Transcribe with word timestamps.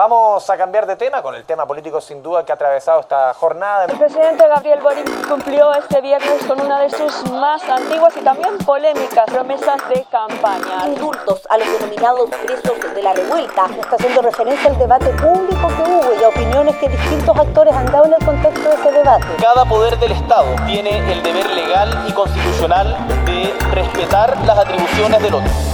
Vamos 0.00 0.48
a 0.48 0.56
cambiar 0.56 0.86
de 0.86 0.96
tema 0.96 1.20
con 1.20 1.34
el 1.34 1.44
tema 1.44 1.66
político 1.66 2.00
sin 2.00 2.22
duda 2.22 2.42
que 2.42 2.52
ha 2.52 2.54
atravesado 2.54 3.00
esta 3.00 3.34
jornada. 3.34 3.84
El 3.84 3.98
presidente 3.98 4.48
Gabriel 4.48 4.80
Boric 4.80 5.28
cumplió 5.28 5.74
este 5.74 6.00
viernes 6.00 6.42
con 6.48 6.58
una 6.58 6.80
de 6.80 6.88
sus 6.88 7.30
más 7.32 7.62
antiguas 7.68 8.16
y 8.16 8.24
también 8.24 8.56
polémicas 8.64 9.26
promesas 9.26 9.76
de 9.90 10.02
campaña. 10.10 10.86
Indultos 10.86 11.46
a 11.50 11.58
los 11.58 11.70
denominados 11.70 12.30
presos 12.30 12.94
de 12.94 13.02
la 13.02 13.12
revuelta. 13.12 13.66
Está 13.78 13.96
haciendo 13.96 14.22
referencia 14.22 14.70
al 14.70 14.78
debate 14.78 15.10
público 15.10 15.68
que 15.68 15.82
hubo 15.82 16.18
y 16.18 16.24
a 16.24 16.28
opiniones 16.28 16.76
que 16.76 16.88
distintos 16.88 17.36
actores 17.36 17.74
han 17.74 17.92
dado 17.92 18.06
en 18.06 18.14
el 18.14 18.24
contexto 18.24 18.70
de 18.70 18.76
ese 18.76 18.92
debate. 18.92 19.26
Cada 19.38 19.66
poder 19.66 19.98
del 19.98 20.12
Estado 20.12 20.46
tiene 20.66 21.12
el 21.12 21.22
deber 21.22 21.44
legal 21.50 22.06
y 22.08 22.12
constitucional 22.14 22.96
de 23.26 23.52
respetar 23.74 24.34
las 24.46 24.56
atribuciones 24.60 25.20
del 25.20 25.34
otro. 25.34 25.69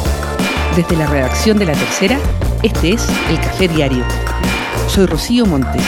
Desde 0.77 0.95
la 0.95 1.07
redacción 1.07 1.59
de 1.59 1.65
La 1.65 1.73
Tercera, 1.73 2.19
este 2.63 2.93
es 2.93 3.09
El 3.31 3.41
Café 3.41 3.67
Diario. 3.67 4.05
Soy 4.89 5.07
Rocío 5.07 5.47
Montes. 5.47 5.81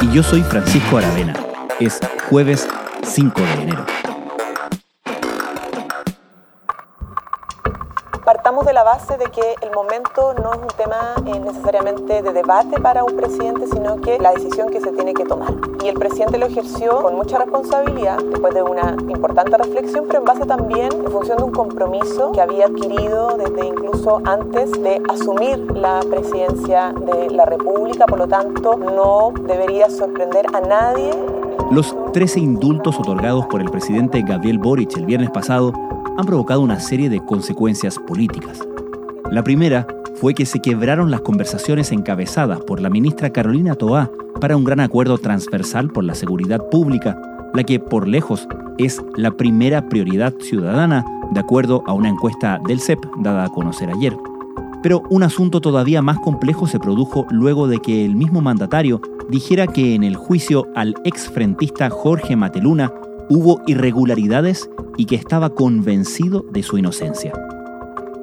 Y 0.00 0.12
yo 0.12 0.22
soy 0.22 0.42
Francisco 0.42 0.98
Aravena. 0.98 1.34
Es 1.80 1.98
jueves 2.28 2.68
5 3.02 3.40
de 3.40 3.62
enero. 3.62 3.86
Partamos 8.30 8.64
de 8.64 8.72
la 8.72 8.84
base 8.84 9.18
de 9.18 9.24
que 9.24 9.56
el 9.60 9.72
momento 9.72 10.34
no 10.40 10.52
es 10.52 10.60
un 10.60 10.68
tema 10.76 11.16
eh, 11.26 11.40
necesariamente 11.40 12.22
de 12.22 12.32
debate 12.32 12.80
para 12.80 13.02
un 13.02 13.16
presidente, 13.16 13.66
sino 13.66 13.96
que 13.96 14.20
la 14.20 14.30
decisión 14.30 14.70
que 14.70 14.80
se 14.80 14.92
tiene 14.92 15.14
que 15.14 15.24
tomar. 15.24 15.52
Y 15.82 15.88
el 15.88 15.96
presidente 15.96 16.38
lo 16.38 16.46
ejerció 16.46 17.02
con 17.02 17.16
mucha 17.16 17.38
responsabilidad, 17.38 18.18
después 18.18 18.54
de 18.54 18.62
una 18.62 18.94
importante 19.08 19.58
reflexión, 19.58 20.04
pero 20.06 20.20
en 20.20 20.26
base 20.26 20.46
también 20.46 20.90
en 20.92 21.10
función 21.10 21.38
de 21.38 21.42
un 21.42 21.50
compromiso 21.50 22.30
que 22.30 22.40
había 22.40 22.66
adquirido 22.66 23.36
desde 23.36 23.66
incluso 23.66 24.22
antes 24.24 24.70
de 24.80 25.02
asumir 25.08 25.58
la 25.76 25.98
presidencia 26.08 26.92
de 27.00 27.30
la 27.30 27.46
República. 27.46 28.06
Por 28.06 28.20
lo 28.20 28.28
tanto, 28.28 28.76
no 28.76 29.32
debería 29.42 29.90
sorprender 29.90 30.46
a 30.54 30.60
nadie. 30.60 31.10
Los 31.72 31.96
13 32.12 32.38
indultos 32.38 32.96
otorgados 32.96 33.46
por 33.46 33.60
el 33.60 33.70
presidente 33.72 34.22
Gabriel 34.22 34.60
Boric 34.60 34.96
el 34.96 35.06
viernes 35.06 35.30
pasado 35.32 35.72
han 36.16 36.26
provocado 36.26 36.60
una 36.60 36.80
serie 36.80 37.08
de 37.08 37.24
consecuencias 37.24 37.98
políticas. 37.98 38.60
La 39.30 39.44
primera 39.44 39.86
fue 40.16 40.34
que 40.34 40.46
se 40.46 40.60
quebraron 40.60 41.10
las 41.10 41.22
conversaciones 41.22 41.92
encabezadas 41.92 42.60
por 42.60 42.80
la 42.80 42.90
ministra 42.90 43.30
Carolina 43.30 43.74
Toá 43.74 44.10
para 44.40 44.56
un 44.56 44.64
gran 44.64 44.80
acuerdo 44.80 45.18
transversal 45.18 45.90
por 45.90 46.04
la 46.04 46.14
seguridad 46.14 46.68
pública, 46.70 47.16
la 47.54 47.64
que 47.64 47.80
por 47.80 48.06
lejos 48.06 48.46
es 48.78 49.02
la 49.16 49.30
primera 49.30 49.88
prioridad 49.88 50.34
ciudadana, 50.40 51.04
de 51.32 51.40
acuerdo 51.40 51.82
a 51.86 51.92
una 51.92 52.08
encuesta 52.08 52.60
del 52.66 52.80
CEP 52.80 52.98
dada 53.18 53.44
a 53.44 53.48
conocer 53.48 53.90
ayer. 53.90 54.16
Pero 54.82 55.02
un 55.10 55.22
asunto 55.22 55.60
todavía 55.60 56.00
más 56.00 56.18
complejo 56.18 56.66
se 56.66 56.80
produjo 56.80 57.26
luego 57.30 57.68
de 57.68 57.78
que 57.78 58.04
el 58.04 58.16
mismo 58.16 58.40
mandatario 58.40 59.00
dijera 59.28 59.66
que 59.66 59.94
en 59.94 60.02
el 60.02 60.16
juicio 60.16 60.66
al 60.74 60.94
exfrentista 61.04 61.90
Jorge 61.90 62.34
Mateluna 62.34 62.92
hubo 63.30 63.62
irregularidades 63.66 64.68
y 64.98 65.06
que 65.06 65.14
estaba 65.14 65.54
convencido 65.54 66.44
de 66.50 66.62
su 66.62 66.76
inocencia. 66.76 67.32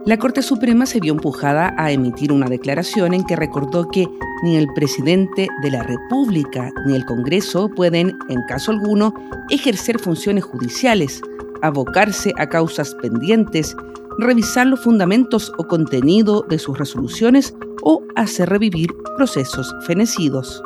La 0.05 0.17
Corte 0.17 0.41
Suprema 0.41 0.85
se 0.85 0.99
vio 0.99 1.13
empujada 1.13 1.73
a 1.77 1.91
emitir 1.91 2.31
una 2.31 2.47
declaración 2.47 3.13
en 3.13 3.25
que 3.25 3.35
recordó 3.35 3.89
que 3.89 4.07
ni 4.43 4.55
el 4.55 4.67
presidente 4.75 5.47
de 5.63 5.71
la 5.71 5.83
República 5.83 6.71
ni 6.85 6.95
el 6.95 7.05
Congreso 7.05 7.69
pueden, 7.69 8.17
en 8.29 8.41
caso 8.43 8.71
alguno, 8.71 9.13
ejercer 9.49 9.97
funciones 9.99 10.43
judiciales, 10.43 11.21
abocarse 11.61 12.33
a 12.37 12.47
causas 12.47 12.95
pendientes, 13.01 13.75
revisar 14.19 14.67
los 14.67 14.81
fundamentos 14.81 15.51
o 15.57 15.67
contenido 15.67 16.45
de 16.47 16.59
sus 16.59 16.77
resoluciones 16.77 17.55
o 17.81 18.03
hacer 18.15 18.49
revivir 18.49 18.93
procesos 19.17 19.73
fenecidos. 19.85 20.61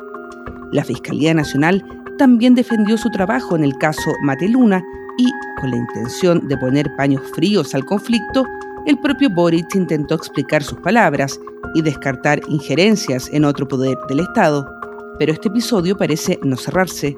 La 0.72 0.84
Fiscalía 0.84 1.34
Nacional 1.34 1.84
también 2.22 2.54
defendió 2.54 3.00
su 3.00 3.10
trabajo 3.10 3.56
en 3.56 3.64
el 3.64 3.76
caso 3.80 4.14
Mateluna 4.22 4.86
y, 5.18 5.32
con 5.60 5.72
la 5.72 5.78
intención 5.78 6.48
de 6.48 6.56
poner 6.56 6.96
paños 6.96 7.24
fríos 7.34 7.74
al 7.74 7.84
conflicto, 7.84 8.46
el 8.86 9.00
propio 9.00 9.28
Boric 9.32 9.74
intentó 9.74 10.14
explicar 10.14 10.62
sus 10.62 10.78
palabras 10.82 11.40
y 11.74 11.82
descartar 11.82 12.40
injerencias 12.48 13.28
en 13.34 13.44
otro 13.44 13.68
poder 13.68 13.98
del 14.08 14.20
Estado. 14.20 14.72
Pero 15.18 15.34
este 15.34 15.48
episodio 15.48 15.98
parece 15.98 16.40
no 16.44 16.58
cerrarse. 16.58 17.18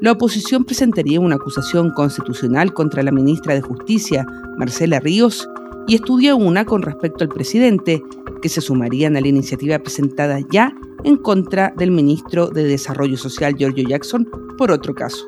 La 0.00 0.12
oposición 0.12 0.64
presentaría 0.64 1.20
una 1.20 1.36
acusación 1.36 1.90
constitucional 1.90 2.72
contra 2.72 3.02
la 3.02 3.12
ministra 3.12 3.52
de 3.52 3.60
Justicia, 3.60 4.24
Marcela 4.56 4.98
Ríos, 4.98 5.46
y 5.86 5.96
estudia 5.96 6.34
una 6.34 6.64
con 6.64 6.80
respecto 6.80 7.22
al 7.22 7.28
presidente, 7.28 8.02
que 8.40 8.48
se 8.48 8.62
sumarían 8.62 9.14
a 9.14 9.20
la 9.20 9.28
iniciativa 9.28 9.78
presentada 9.78 10.40
ya 10.50 10.72
en 11.04 11.16
contra 11.16 11.72
del 11.76 11.90
ministro 11.90 12.48
de 12.48 12.64
Desarrollo 12.64 13.16
Social 13.16 13.54
Giorgio 13.56 13.88
Jackson 13.88 14.28
por 14.56 14.70
otro 14.70 14.94
caso. 14.94 15.26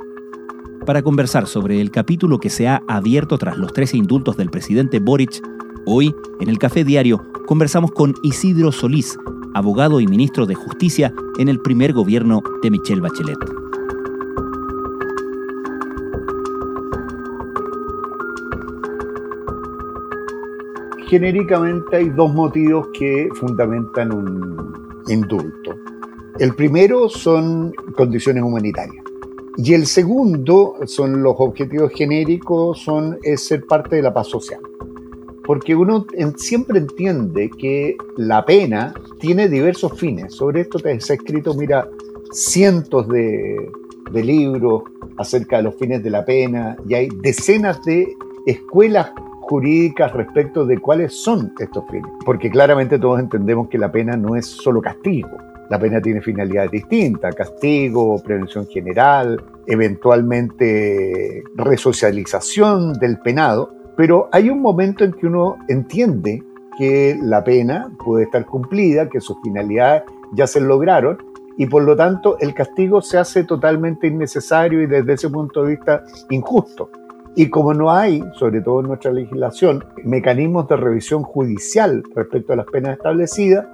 Para 0.86 1.02
conversar 1.02 1.46
sobre 1.46 1.80
el 1.80 1.90
capítulo 1.90 2.38
que 2.38 2.50
se 2.50 2.66
ha 2.66 2.82
abierto 2.88 3.38
tras 3.38 3.58
los 3.58 3.72
tres 3.72 3.94
indultos 3.94 4.36
del 4.36 4.50
presidente 4.50 4.98
Boric, 4.98 5.42
hoy 5.86 6.14
en 6.40 6.48
el 6.48 6.58
Café 6.58 6.84
Diario 6.84 7.24
conversamos 7.46 7.92
con 7.92 8.14
Isidro 8.22 8.72
Solís, 8.72 9.18
abogado 9.54 10.00
y 10.00 10.06
ministro 10.06 10.46
de 10.46 10.54
Justicia 10.54 11.12
en 11.38 11.48
el 11.48 11.60
primer 11.60 11.92
gobierno 11.92 12.42
de 12.62 12.70
Michelle 12.70 13.00
Bachelet. 13.00 13.38
Genéricamente 21.10 21.96
hay 21.96 22.08
dos 22.10 22.32
motivos 22.32 22.88
que 22.92 23.28
fundamentan 23.34 24.12
un 24.12 24.49
indulto. 25.10 25.76
El 26.38 26.54
primero 26.54 27.08
son 27.08 27.72
condiciones 27.96 28.42
humanitarias. 28.42 29.04
Y 29.56 29.74
el 29.74 29.86
segundo 29.86 30.76
son 30.86 31.22
los 31.22 31.34
objetivos 31.38 31.92
genéricos, 31.92 32.80
son 32.80 33.18
es 33.22 33.44
ser 33.44 33.66
parte 33.66 33.96
de 33.96 34.02
la 34.02 34.14
paz 34.14 34.28
social. 34.28 34.60
Porque 35.44 35.74
uno 35.74 36.06
siempre 36.36 36.78
entiende 36.78 37.50
que 37.50 37.96
la 38.16 38.44
pena 38.46 38.94
tiene 39.18 39.48
diversos 39.48 39.98
fines. 39.98 40.34
Sobre 40.34 40.62
esto 40.62 40.78
te 40.78 40.92
has 40.92 41.10
escrito, 41.10 41.54
mira, 41.54 41.88
cientos 42.32 43.08
de 43.08 43.70
libros 44.12 44.84
acerca 45.16 45.58
de 45.58 45.64
los 45.64 45.74
fines 45.74 46.02
de 46.02 46.10
la 46.10 46.24
pena 46.24 46.76
y 46.88 46.94
hay 46.94 47.08
decenas 47.20 47.82
de 47.84 48.16
escuelas 48.46 49.10
jurídicas 49.50 50.12
respecto 50.12 50.64
de 50.64 50.78
cuáles 50.78 51.12
son 51.24 51.52
estos 51.58 51.84
fines. 51.90 52.08
Porque 52.24 52.48
claramente 52.48 53.00
todos 53.00 53.18
entendemos 53.18 53.68
que 53.68 53.78
la 53.78 53.90
pena 53.90 54.16
no 54.16 54.36
es 54.36 54.46
solo 54.46 54.80
castigo. 54.80 55.30
La 55.68 55.76
pena 55.76 56.00
tiene 56.00 56.20
finalidades 56.20 56.70
distintas, 56.70 57.34
castigo, 57.34 58.22
prevención 58.22 58.68
general, 58.68 59.42
eventualmente 59.66 61.42
resocialización 61.56 62.92
del 62.94 63.18
penado, 63.18 63.74
pero 63.96 64.28
hay 64.30 64.50
un 64.50 64.62
momento 64.62 65.04
en 65.04 65.12
que 65.14 65.26
uno 65.26 65.56
entiende 65.68 66.44
que 66.78 67.18
la 67.20 67.42
pena 67.42 67.90
puede 68.04 68.24
estar 68.24 68.46
cumplida, 68.46 69.08
que 69.08 69.20
sus 69.20 69.36
finalidades 69.42 70.04
ya 70.32 70.46
se 70.46 70.60
lograron 70.60 71.18
y 71.56 71.66
por 71.66 71.82
lo 71.82 71.96
tanto 71.96 72.38
el 72.38 72.54
castigo 72.54 73.02
se 73.02 73.18
hace 73.18 73.42
totalmente 73.42 74.06
innecesario 74.06 74.80
y 74.80 74.86
desde 74.86 75.14
ese 75.14 75.28
punto 75.28 75.64
de 75.64 75.70
vista 75.70 76.04
injusto. 76.30 76.88
Y 77.36 77.48
como 77.48 77.72
no 77.74 77.92
hay, 77.92 78.24
sobre 78.34 78.60
todo 78.60 78.80
en 78.80 78.88
nuestra 78.88 79.12
legislación, 79.12 79.84
mecanismos 80.04 80.68
de 80.68 80.76
revisión 80.76 81.22
judicial 81.22 82.02
respecto 82.14 82.52
a 82.52 82.56
las 82.56 82.66
penas 82.66 82.96
establecidas, 82.96 83.66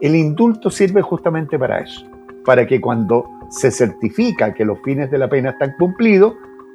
el 0.00 0.14
indulto 0.14 0.70
sirve 0.70 1.02
justamente 1.02 1.58
para 1.58 1.80
eso, 1.80 2.06
para 2.44 2.66
que 2.66 2.80
cuando 2.80 3.24
se 3.50 3.70
certifica 3.70 4.54
que 4.54 4.64
los 4.64 4.78
fines 4.84 5.10
de 5.10 5.18
la 5.18 5.28
pena 5.28 5.50
están 5.50 5.74
cumplidos, 5.78 6.34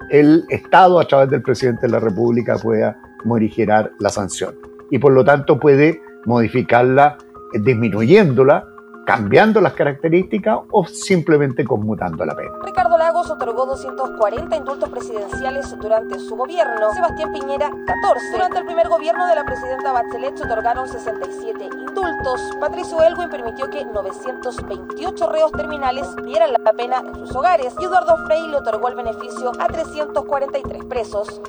el 0.09 0.43
Estado 0.49 0.99
a 0.99 1.07
través 1.07 1.29
del 1.29 1.41
presidente 1.41 1.85
de 1.85 1.93
la 1.93 1.99
República 1.99 2.57
pueda 2.57 2.97
morigerar 3.23 3.91
la 3.99 4.09
sanción 4.09 4.55
y 4.89 4.99
por 4.99 5.13
lo 5.13 5.23
tanto 5.23 5.59
puede 5.59 6.01
modificarla 6.25 7.17
disminuyéndola 7.53 8.65
cambiando 9.05 9.59
las 9.61 9.73
características 9.73 10.59
o 10.71 10.85
simplemente 10.85 11.65
conmutando 11.65 12.25
la 12.25 12.35
pena. 12.35 12.51
Ricardo 12.63 12.97
Otorgó 13.29 13.65
240 13.65 14.55
indultos 14.55 14.89
presidenciales 14.89 15.77
durante 15.79 16.19
su 16.19 16.35
gobierno, 16.35 16.93
Sebastián 16.93 17.31
Piñera 17.31 17.69
14. 17.69 18.31
Durante 18.31 18.59
el 18.59 18.65
primer 18.65 18.89
gobierno 18.89 19.25
de 19.27 19.35
la 19.35 19.45
presidenta 19.45 19.91
Bachelet 19.91 20.37
se 20.37 20.43
otorgaron 20.43 20.87
67 20.87 21.63
indultos. 21.63 22.41
Patricio 22.59 23.01
Elwin 23.01 23.29
permitió 23.29 23.69
que 23.69 23.85
928 23.85 25.29
reos 25.29 25.51
terminales 25.51 26.07
dieran 26.25 26.53
la 26.53 26.73
pena 26.73 27.03
en 27.05 27.15
sus 27.15 27.35
hogares 27.35 27.73
y 27.79 27.85
Eduardo 27.85 28.17
Frei 28.25 28.45
le 28.47 28.57
otorgó 28.57 28.89
el 28.89 28.95
beneficio 28.95 29.51
a 29.57 29.67
343 29.67 30.85
presos. 30.85 31.41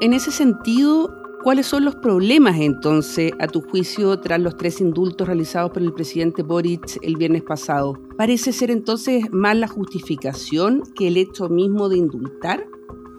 En 0.00 0.12
ese 0.12 0.30
sentido, 0.30 1.25
¿Cuáles 1.46 1.66
son 1.66 1.84
los 1.84 1.94
problemas 1.94 2.56
entonces, 2.58 3.30
a 3.38 3.46
tu 3.46 3.60
juicio, 3.60 4.18
tras 4.18 4.40
los 4.40 4.56
tres 4.56 4.80
indultos 4.80 5.28
realizados 5.28 5.70
por 5.70 5.80
el 5.80 5.92
presidente 5.92 6.42
Boric 6.42 6.98
el 7.02 7.14
viernes 7.14 7.44
pasado? 7.44 7.96
¿Parece 8.18 8.52
ser 8.52 8.72
entonces 8.72 9.30
más 9.30 9.56
la 9.56 9.68
justificación 9.68 10.82
que 10.96 11.06
el 11.06 11.16
hecho 11.16 11.48
mismo 11.48 11.88
de 11.88 11.98
indultar? 11.98 12.66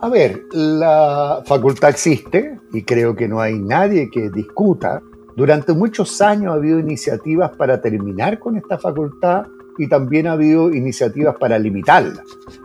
A 0.02 0.10
ver, 0.10 0.44
la 0.52 1.42
facultad 1.46 1.92
existe 1.92 2.60
y 2.74 2.84
creo 2.84 3.16
que 3.16 3.30
no 3.30 3.40
hay 3.40 3.60
nadie 3.60 4.10
que 4.12 4.30
discuta 4.30 5.02
Durante 5.38 5.72
muchos 5.72 6.20
años 6.20 6.52
ha 6.52 6.56
habido 6.56 6.80
iniciativas 6.80 7.52
para 7.52 7.80
terminar 7.80 8.40
con 8.40 8.58
esta 8.58 8.78
facultad 8.78 9.46
y 9.78 9.88
también 9.88 10.28
ha 10.28 10.34
habido 10.34 10.74
iniciativas 10.74 11.38
para 11.38 11.58
limitarla. 11.58 12.24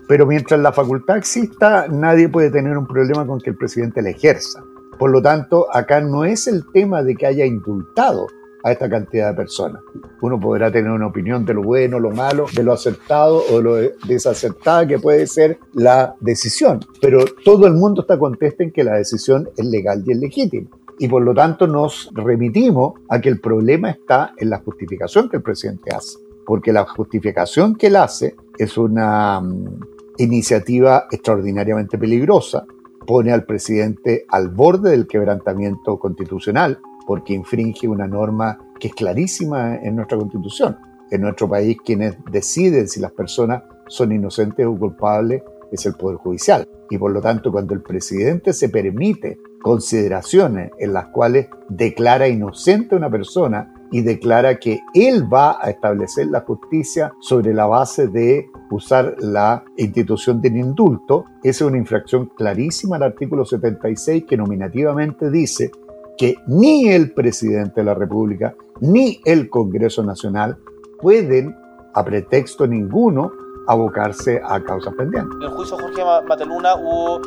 Pero 0.08 0.26
mientras 0.26 0.58
la 0.58 0.72
facultad 0.72 1.18
exista, 1.18 1.86
nadie 1.88 2.28
puede 2.28 2.50
tener 2.50 2.76
un 2.76 2.86
problema 2.88 3.24
con 3.24 3.40
que 3.40 3.50
el 3.50 3.56
presidente 3.56 4.02
la 4.02 4.10
ejerza. 4.10 4.64
Por 4.98 5.10
lo 5.10 5.22
tanto, 5.22 5.66
acá 5.72 6.00
no 6.00 6.24
es 6.24 6.46
el 6.46 6.64
tema 6.72 7.02
de 7.02 7.14
que 7.14 7.26
haya 7.26 7.44
indultado 7.44 8.26
a 8.64 8.72
esta 8.72 8.88
cantidad 8.88 9.30
de 9.30 9.36
personas. 9.36 9.82
Uno 10.20 10.38
podrá 10.38 10.70
tener 10.70 10.90
una 10.90 11.06
opinión 11.06 11.44
de 11.44 11.54
lo 11.54 11.62
bueno, 11.62 11.98
lo 11.98 12.10
malo, 12.10 12.46
de 12.54 12.62
lo 12.62 12.72
acertado 12.72 13.42
o 13.50 13.56
de 13.56 13.62
lo 13.62 13.74
desacertado 14.06 14.86
que 14.86 14.98
puede 14.98 15.26
ser 15.26 15.58
la 15.72 16.14
decisión, 16.20 16.80
pero 17.00 17.24
todo 17.44 17.66
el 17.66 17.74
mundo 17.74 18.02
está 18.02 18.18
contento 18.18 18.62
en 18.62 18.72
que 18.72 18.84
la 18.84 18.94
decisión 18.94 19.48
es 19.56 19.66
legal 19.66 20.02
y 20.06 20.12
es 20.12 20.18
legítima. 20.18 20.68
Y 20.98 21.08
por 21.08 21.22
lo 21.22 21.34
tanto 21.34 21.66
nos 21.66 22.10
remitimos 22.14 22.94
a 23.08 23.20
que 23.20 23.28
el 23.28 23.40
problema 23.40 23.90
está 23.90 24.34
en 24.36 24.50
la 24.50 24.58
justificación 24.58 25.28
que 25.28 25.38
el 25.38 25.42
presidente 25.42 25.94
hace, 25.94 26.18
porque 26.46 26.72
la 26.72 26.84
justificación 26.84 27.74
que 27.74 27.88
él 27.88 27.96
hace 27.96 28.36
es 28.58 28.76
una 28.78 29.40
mm, 29.40 29.80
iniciativa 30.18 31.06
extraordinariamente 31.10 31.98
peligrosa, 31.98 32.64
pone 33.06 33.32
al 33.32 33.44
presidente 33.44 34.24
al 34.28 34.48
borde 34.48 34.90
del 34.90 35.06
quebrantamiento 35.06 35.98
constitucional, 35.98 36.78
porque 37.06 37.34
infringe 37.34 37.88
una 37.88 38.06
norma 38.06 38.58
que 38.78 38.88
es 38.88 38.94
clarísima 38.94 39.76
en 39.76 39.96
nuestra 39.96 40.18
constitución. 40.18 40.76
En 41.10 41.20
nuestro 41.20 41.48
país 41.48 41.76
quienes 41.84 42.16
deciden 42.30 42.88
si 42.88 43.00
las 43.00 43.12
personas 43.12 43.62
son 43.86 44.12
inocentes 44.12 44.66
o 44.66 44.76
culpables 44.78 45.42
es 45.70 45.86
el 45.86 45.94
Poder 45.94 46.16
Judicial. 46.18 46.68
Y 46.90 46.98
por 46.98 47.12
lo 47.12 47.20
tanto, 47.20 47.50
cuando 47.50 47.74
el 47.74 47.82
presidente 47.82 48.52
se 48.52 48.68
permite 48.68 49.38
consideraciones 49.62 50.70
en 50.78 50.92
las 50.92 51.06
cuales 51.06 51.48
declara 51.68 52.28
inocente 52.28 52.94
a 52.94 52.98
una 52.98 53.10
persona 53.10 53.71
y 53.92 54.00
declara 54.00 54.58
que 54.58 54.80
él 54.94 55.32
va 55.32 55.58
a 55.60 55.70
establecer 55.70 56.26
la 56.26 56.40
justicia 56.40 57.12
sobre 57.20 57.54
la 57.54 57.66
base 57.66 58.08
de 58.08 58.48
usar 58.70 59.14
la 59.20 59.64
institución 59.76 60.40
del 60.40 60.56
indulto, 60.56 61.26
esa 61.42 61.64
es 61.64 61.68
una 61.68 61.76
infracción 61.76 62.26
clarísima 62.34 62.96
al 62.96 63.04
artículo 63.04 63.44
76 63.44 64.24
que 64.26 64.36
nominativamente 64.36 65.30
dice 65.30 65.70
que 66.16 66.36
ni 66.46 66.88
el 66.88 67.12
presidente 67.12 67.82
de 67.82 67.84
la 67.84 67.94
República 67.94 68.54
ni 68.80 69.20
el 69.24 69.50
Congreso 69.50 70.02
Nacional 70.02 70.56
pueden, 71.00 71.54
a 71.94 72.04
pretexto 72.04 72.66
ninguno, 72.66 73.30
abocarse 73.68 74.40
a 74.42 74.62
causas 74.64 74.94
pendientes. 74.94 75.36
En 75.36 75.42
el 75.42 75.50
juicio 75.50 75.76
Jorge 75.78 76.02
Mateluna 76.26 76.74
hubo 76.76 77.20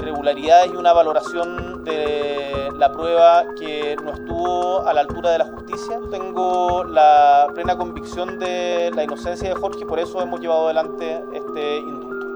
irregularidades 0.00 0.72
y 0.72 0.76
una 0.76 0.92
valoración 0.92 1.84
de 1.84 2.68
la 2.76 2.92
prueba 2.92 3.44
que 3.58 3.96
no 4.02 4.12
estuvo 4.12 4.86
a 4.86 4.92
la 4.92 5.02
altura 5.02 5.30
de 5.30 5.38
la 5.38 5.44
justicia. 5.44 5.98
Tengo 6.10 6.84
la 6.84 7.46
plena 7.54 7.76
convicción 7.76 8.38
de 8.38 8.90
la 8.94 9.04
inocencia 9.04 9.48
de 9.48 9.54
Jorge 9.54 9.80
y 9.82 9.84
por 9.84 9.98
eso 9.98 10.20
hemos 10.20 10.40
llevado 10.40 10.64
adelante 10.64 11.20
este 11.34 11.78
indulto. 11.78 12.26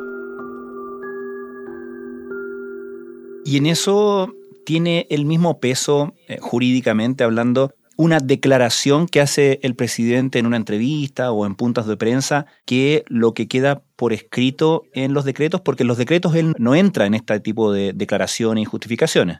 Y 3.44 3.58
en 3.58 3.66
eso 3.66 4.32
tiene 4.64 5.06
el 5.10 5.26
mismo 5.26 5.60
peso 5.60 6.14
eh, 6.28 6.38
jurídicamente 6.40 7.24
hablando 7.24 7.74
una 7.96 8.20
declaración 8.20 9.06
que 9.06 9.20
hace 9.20 9.60
el 9.62 9.74
presidente 9.74 10.38
en 10.38 10.46
una 10.46 10.56
entrevista 10.56 11.32
o 11.32 11.46
en 11.46 11.54
puntas 11.54 11.86
de 11.86 11.96
prensa 11.96 12.46
que 12.64 13.04
lo 13.08 13.34
que 13.34 13.48
queda 13.48 13.82
por 13.96 14.12
escrito 14.12 14.84
en 14.92 15.14
los 15.14 15.24
decretos, 15.24 15.60
porque 15.60 15.82
en 15.82 15.88
los 15.88 15.98
decretos 15.98 16.34
él 16.34 16.54
no 16.58 16.74
entra 16.74 17.06
en 17.06 17.14
este 17.14 17.38
tipo 17.40 17.72
de 17.72 17.92
declaraciones 17.92 18.62
y 18.62 18.64
justificaciones. 18.64 19.38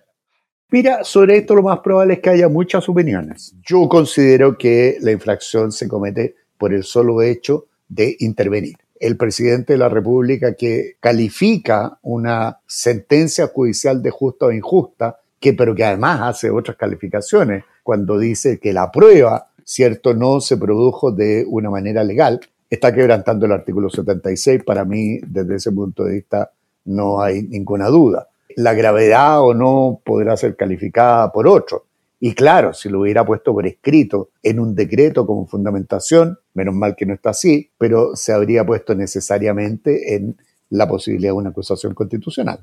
Mira, 0.71 1.05
sobre 1.05 1.37
esto 1.37 1.55
lo 1.55 1.63
más 1.63 1.81
probable 1.81 2.15
es 2.15 2.21
que 2.21 2.31
haya 2.31 2.49
muchas 2.49 2.89
opiniones. 2.89 3.55
Yo 3.65 3.89
considero 3.89 4.57
que 4.59 4.97
la 5.01 5.13
infracción 5.13 5.71
se 5.71 5.87
comete 5.87 6.35
por 6.59 6.73
el 6.73 6.85
solo 6.85 7.23
hecho 7.23 7.67
de 7.89 8.17
intervenir. 8.19 8.77
El 8.99 9.17
presidente 9.17 9.75
de 9.75 9.79
la 9.79 9.89
República 9.89 10.55
que 10.55 10.97
califica 10.99 11.99
una 12.03 12.59
sentencia 12.67 13.49
judicial 13.49 14.03
de 14.03 14.11
justa 14.11 14.47
o 14.47 14.53
injusta, 14.53 15.21
que, 15.39 15.53
pero 15.53 15.75
que 15.75 15.85
además 15.85 16.21
hace 16.23 16.51
otras 16.51 16.77
calificaciones, 16.77 17.65
cuando 17.85 18.19
dice 18.19 18.59
que 18.59 18.73
la 18.73 18.91
prueba, 18.91 19.51
cierto, 19.63 20.15
no 20.15 20.41
se 20.41 20.57
produjo 20.57 21.13
de 21.13 21.45
una 21.47 21.71
manera 21.71 22.03
legal, 22.03 22.41
está 22.69 22.93
quebrantando 22.93 23.47
el 23.47 23.53
artículo 23.53 23.89
76. 23.89 24.65
Para 24.65 24.85
mí, 24.85 25.19
desde 25.25 25.57
ese 25.57 25.71
punto 25.71 26.05
de 26.05 26.15
vista, 26.15 26.51
no 26.87 27.21
hay 27.21 27.43
ninguna 27.43 27.89
duda. 27.89 28.29
La 28.57 28.75
gravedad 28.75 29.43
o 29.43 29.55
no 29.55 30.01
podrá 30.05 30.37
ser 30.37 30.57
calificada 30.57 31.31
por 31.31 31.47
otro. 31.47 31.85
Y 32.21 32.35
claro, 32.35 32.73
si 32.73 32.89
lo 32.89 33.03
hubiera 33.03 33.25
puesto 33.27 33.53
por 33.53 33.67
escrito 33.67 34.31
en 34.43 34.59
un 34.59 34.75
decreto 34.75 35.27
como 35.27 35.47
fundamentación, 35.47 36.39
menos 36.55 36.75
mal 36.75 36.97
que 36.97 37.05
no 37.05 37.13
está 37.13 37.31
así, 37.31 37.71
pero 37.77 38.17
se 38.17 38.33
habría 38.33 38.65
puesto 38.65 38.95
necesariamente 38.95 40.15
en 40.15 40.37
la 40.71 40.89
posibilidad 40.89 41.33
de 41.33 41.39
una 41.39 41.51
acusación 41.51 41.93
constitucional. 41.93 42.61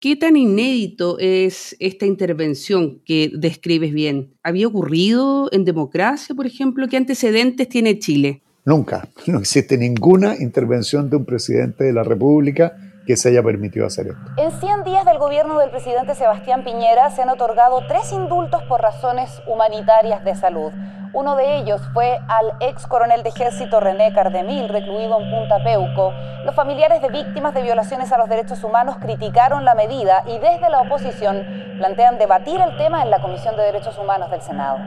¿Qué 0.00 0.14
tan 0.14 0.36
inédito 0.36 1.18
es 1.18 1.74
esta 1.80 2.06
intervención 2.06 3.00
que 3.04 3.32
describes 3.34 3.92
bien? 3.92 4.32
¿Había 4.44 4.68
ocurrido 4.68 5.48
en 5.50 5.64
democracia, 5.64 6.36
por 6.36 6.46
ejemplo? 6.46 6.86
¿Qué 6.86 6.96
antecedentes 6.96 7.68
tiene 7.68 7.98
Chile? 7.98 8.42
Nunca. 8.64 9.08
No 9.26 9.40
existe 9.40 9.76
ninguna 9.76 10.36
intervención 10.38 11.10
de 11.10 11.16
un 11.16 11.24
presidente 11.24 11.82
de 11.82 11.92
la 11.92 12.04
República 12.04 12.87
que 13.08 13.16
se 13.16 13.30
haya 13.30 13.42
permitido 13.42 13.86
hacer 13.86 14.08
esto. 14.08 14.20
En 14.36 14.52
100 14.52 14.84
días 14.84 15.06
del 15.06 15.16
gobierno 15.16 15.58
del 15.58 15.70
presidente 15.70 16.14
Sebastián 16.14 16.62
Piñera 16.62 17.08
se 17.08 17.22
han 17.22 17.30
otorgado 17.30 17.80
tres 17.88 18.12
indultos 18.12 18.62
por 18.64 18.82
razones 18.82 19.40
humanitarias 19.46 20.22
de 20.24 20.34
salud. 20.34 20.72
Uno 21.14 21.34
de 21.34 21.56
ellos 21.56 21.80
fue 21.94 22.18
al 22.28 22.52
ex 22.60 22.86
coronel 22.86 23.22
de 23.22 23.30
ejército 23.30 23.80
René 23.80 24.12
Cardemil, 24.12 24.68
recluido 24.68 25.22
en 25.22 25.30
Punta 25.30 25.56
Peuco. 25.64 26.12
Los 26.44 26.54
familiares 26.54 27.00
de 27.00 27.08
víctimas 27.08 27.54
de 27.54 27.62
violaciones 27.62 28.12
a 28.12 28.18
los 28.18 28.28
derechos 28.28 28.62
humanos 28.62 28.96
criticaron 29.00 29.64
la 29.64 29.74
medida 29.74 30.22
y 30.26 30.38
desde 30.38 30.68
la 30.68 30.82
oposición 30.82 31.46
plantean 31.78 32.18
debatir 32.18 32.60
el 32.60 32.76
tema 32.76 33.02
en 33.02 33.08
la 33.08 33.22
Comisión 33.22 33.56
de 33.56 33.62
Derechos 33.62 33.96
Humanos 33.96 34.30
del 34.30 34.42
Senado. 34.42 34.80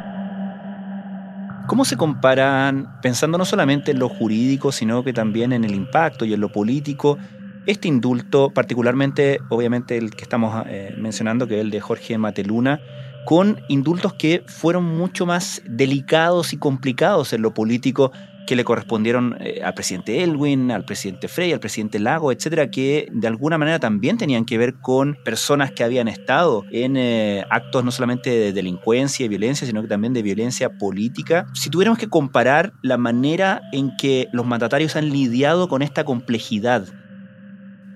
¿Cómo 1.66 1.86
se 1.86 1.98
comparan, 1.98 3.00
pensando 3.02 3.40
no 3.40 3.46
solamente 3.46 3.92
en 3.92 3.98
lo 3.98 4.10
jurídico, 4.10 4.72
sino 4.72 5.04
que 5.04 5.12
también 5.12 5.54
en 5.54 5.64
el 5.64 5.74
impacto 5.74 6.24
y 6.26 6.34
en 6.34 6.42
lo 6.42 6.52
político, 6.52 7.18
este 7.66 7.88
indulto, 7.88 8.52
particularmente, 8.52 9.40
obviamente, 9.50 9.98
el 9.98 10.12
que 10.12 10.24
estamos 10.24 10.66
eh, 10.68 10.94
mencionando, 10.98 11.48
que 11.48 11.56
es 11.56 11.62
el 11.62 11.72
de 11.72 11.80
Jorge 11.80 12.18
Mateluna, 12.18 12.82
con 13.26 13.62
indultos 13.68 14.14
que 14.14 14.44
fueron 14.48 14.84
mucho 14.84 15.26
más 15.26 15.62
delicados 15.66 16.54
y 16.54 16.58
complicados 16.58 17.34
en 17.34 17.42
lo 17.42 17.54
político 17.54 18.12
que 18.48 18.56
le 18.56 18.64
correspondieron 18.64 19.38
eh, 19.40 19.62
al 19.64 19.74
presidente 19.74 20.24
Elwin, 20.24 20.72
al 20.72 20.84
presidente 20.84 21.28
Frey, 21.28 21.54
al 21.54 21.60
presidente 21.60 22.00
Lago, 22.00 22.32
etcétera, 22.32 22.72
que 22.72 23.08
de 23.12 23.28
alguna 23.28 23.58
manera 23.58 23.80
también 23.80 24.18
tenían 24.18 24.46
que 24.46 24.58
ver 24.58 24.76
con 24.76 25.18
personas 25.24 25.72
que 25.72 25.84
habían 25.84 26.08
estado 26.08 26.66
en 26.72 26.98
eh, 26.98 27.46
actos 27.50 27.86
no 27.86 27.92
solamente 27.92 28.30
de 28.30 28.54
delincuencia 28.54 29.26
y 29.26 29.30
violencia, 29.30 29.68
sino 29.68 29.82
que 29.82 29.88
también 29.88 30.14
de 30.14 30.24
violencia 30.24 30.78
política. 30.78 31.46
Si 31.54 31.70
tuviéramos 31.70 32.00
que 32.00 32.10
comparar 32.10 32.74
la 32.82 32.98
manera 32.98 33.62
en 33.72 33.96
que 33.96 34.28
los 34.32 34.46
mandatarios 34.46 34.96
han 34.96 35.10
lidiado 35.10 35.70
con 35.70 35.82
esta 35.82 36.04
complejidad 36.04 36.88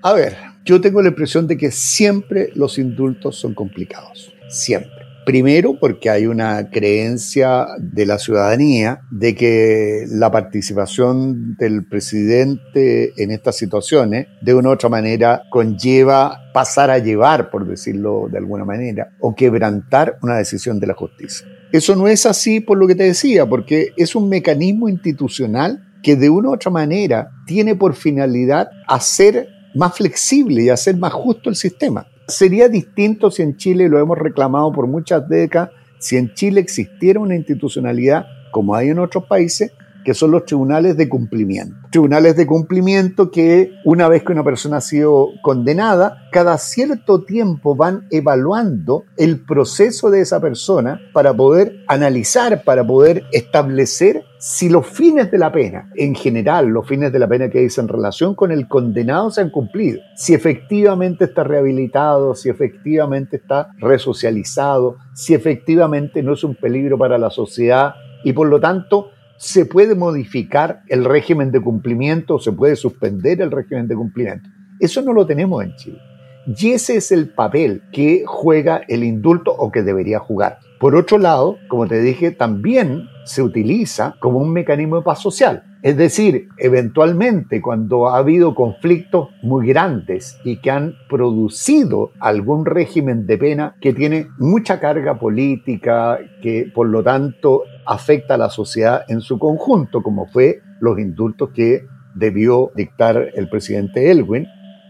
a 0.06 0.14
ver, 0.14 0.38
yo 0.64 0.80
tengo 0.82 1.02
la 1.02 1.08
impresión 1.08 1.48
de 1.48 1.58
que 1.58 1.72
siempre 1.72 2.52
los 2.54 2.78
indultos 2.78 3.38
son 3.38 3.56
complicados, 3.56 4.32
siempre. 4.50 4.92
Primero 5.26 5.80
porque 5.80 6.12
hay 6.12 6.28
una 6.28 6.70
creencia 6.70 7.66
de 7.80 8.06
la 8.06 8.20
ciudadanía 8.20 9.02
de 9.10 9.34
que 9.34 10.06
la 10.08 10.30
participación 10.30 11.56
del 11.58 11.88
presidente 11.88 13.14
en 13.18 13.32
estas 13.32 13.58
situaciones 13.58 14.28
de 14.44 14.54
una 14.54 14.70
u 14.70 14.74
otra 14.74 14.90
manera 14.90 15.42
conlleva 15.50 16.52
pasar 16.54 16.92
a 16.92 17.00
llevar, 17.00 17.50
por 17.50 17.68
decirlo 17.68 18.28
de 18.32 18.38
alguna 18.38 18.64
manera, 18.64 19.10
o 19.20 19.34
quebrantar 19.34 20.20
una 20.22 20.38
decisión 20.38 20.80
de 20.80 20.86
la 20.86 20.94
justicia. 20.94 21.48
Eso 21.72 21.96
no 21.96 22.08
es 22.08 22.28
así 22.28 22.60
por 22.60 22.78
lo 22.78 22.86
que 22.86 22.94
te 22.94 23.06
decía, 23.06 23.48
porque 23.48 23.92
es 23.98 24.16
un 24.16 24.30
mecanismo 24.30 24.88
institucional 24.88 25.82
que 26.04 26.16
de 26.16 26.30
una 26.30 26.50
u 26.50 26.54
otra 26.54 26.70
manera 26.70 27.32
tiene 27.48 27.74
por 27.74 27.96
finalidad 27.96 28.70
hacer 28.88 29.55
más 29.76 29.96
flexible 29.96 30.64
y 30.64 30.70
hacer 30.70 30.98
más 30.98 31.14
justo 31.14 31.50
el 31.50 31.56
sistema. 31.56 32.08
Sería 32.28 32.70
distinto 32.70 33.30
si 33.30 33.44
en 33.44 33.58
Chile, 33.58 33.88
lo 33.88 34.00
hemos 34.00 34.18
reclamado 34.18 34.72
por 34.72 34.88
muchas 34.88 35.28
décadas, 35.30 35.70
si 36.00 36.18
en 36.18 36.34
Chile 36.34 36.62
existiera 36.62 37.20
una 37.20 37.36
institucionalidad 37.36 38.26
como 38.52 38.74
hay 38.74 38.90
en 38.90 39.00
otros 39.00 39.26
países, 39.26 39.72
que 40.06 40.14
son 40.14 40.32
los 40.32 40.46
tribunales 40.46 40.96
de 40.96 41.10
cumplimiento. 41.10 41.76
Tribunales 41.90 42.38
de 42.38 42.46
cumplimiento 42.46 43.32
que 43.32 43.72
una 43.84 44.08
vez 44.08 44.24
que 44.24 44.32
una 44.32 44.44
persona 44.44 44.78
ha 44.78 44.82
sido 44.82 45.30
condenada, 45.42 46.30
cada 46.32 46.58
cierto 46.60 47.24
tiempo 47.24 47.76
van 47.76 48.08
evaluando 48.12 49.04
el 49.18 49.44
proceso 49.44 50.12
de 50.12 50.22
esa 50.22 50.40
persona 50.40 51.02
para 51.12 51.34
poder 51.34 51.78
analizar, 51.88 52.64
para 52.64 52.86
poder 52.86 53.24
establecer 53.32 54.24
si 54.38 54.70
los 54.70 54.86
fines 54.86 55.32
de 55.32 55.40
la 55.40 55.52
pena, 55.52 55.90
en 55.96 56.14
general 56.14 56.68
los 56.68 56.88
fines 56.88 57.12
de 57.12 57.18
la 57.18 57.28
pena 57.28 57.50
que 57.50 57.62
dicen 57.62 57.86
en 57.86 57.90
relación 57.90 58.36
con 58.36 58.52
el 58.52 58.68
condenado 58.68 59.32
se 59.32 59.42
han 59.42 59.50
cumplido, 59.50 60.02
si 60.16 60.36
efectivamente 60.36 61.26
está 61.26 61.44
rehabilitado, 61.44 62.36
si 62.36 62.50
efectivamente 62.50 63.38
está 63.38 63.70
resocializado, 63.80 64.98
si 65.16 65.34
efectivamente 65.34 66.22
no 66.22 66.34
es 66.34 66.44
un 66.44 66.54
peligro 66.54 66.96
para 66.96 67.18
la 67.18 67.32
sociedad 67.32 67.96
y 68.24 68.34
por 68.34 68.48
lo 68.48 68.60
tanto 68.60 69.12
se 69.38 69.66
puede 69.66 69.96
modificar 69.96 70.82
el 70.88 71.06
régimen 71.06 71.52
de 71.52 71.62
cumplimiento 71.62 72.40
se 72.40 72.52
puede 72.52 72.76
suspender 72.76 73.42
el 73.42 73.52
régimen 73.52 73.88
de 73.88 73.96
cumplimiento. 73.96 74.50
Eso 74.80 75.02
no 75.02 75.14
lo 75.14 75.26
tenemos 75.26 75.64
en 75.64 75.76
Chile. 75.76 76.00
Y 76.48 76.72
ese 76.72 76.98
es 76.98 77.12
el 77.12 77.30
papel 77.30 77.82
que 77.92 78.24
juega 78.26 78.82
el 78.88 79.04
indulto 79.04 79.52
o 79.52 79.72
que 79.72 79.82
debería 79.82 80.20
jugar. 80.20 80.60
Por 80.86 80.96
otro 80.96 81.18
lado, 81.18 81.58
como 81.68 81.88
te 81.88 82.00
dije, 82.00 82.30
también 82.30 83.10
se 83.24 83.42
utiliza 83.42 84.16
como 84.20 84.38
un 84.38 84.54
mecanismo 84.54 84.98
de 84.98 85.02
paz 85.02 85.20
social. 85.20 85.64
Es 85.82 85.98
decir, 85.98 86.50
eventualmente 86.60 87.60
cuando 87.60 88.08
ha 88.08 88.20
habido 88.20 88.54
conflictos 88.54 89.30
muy 89.42 89.66
grandes 89.66 90.38
y 90.44 90.58
que 90.58 90.70
han 90.70 90.94
producido 91.10 92.12
algún 92.20 92.68
régimen 92.68 93.26
de 93.26 93.36
pena 93.40 93.76
que 93.82 93.94
tiene 93.94 94.28
mucha 94.38 94.80
carga 94.80 95.18
política, 95.18 96.20
que 96.44 96.72
por 96.72 96.88
lo 96.88 97.02
tanto 97.02 97.64
afecta 97.88 98.36
a 98.36 98.38
la 98.38 98.52
sociedad 98.52 99.06
en 99.08 99.22
su 99.22 99.40
conjunto, 99.40 100.04
como 100.04 100.28
fue 100.28 100.60
los 100.82 101.00
indultos 101.00 101.50
que 101.50 101.84
debió 102.14 102.70
dictar 102.76 103.32
el 103.34 103.50
presidente 103.50 104.12
Elwin, 104.12 104.46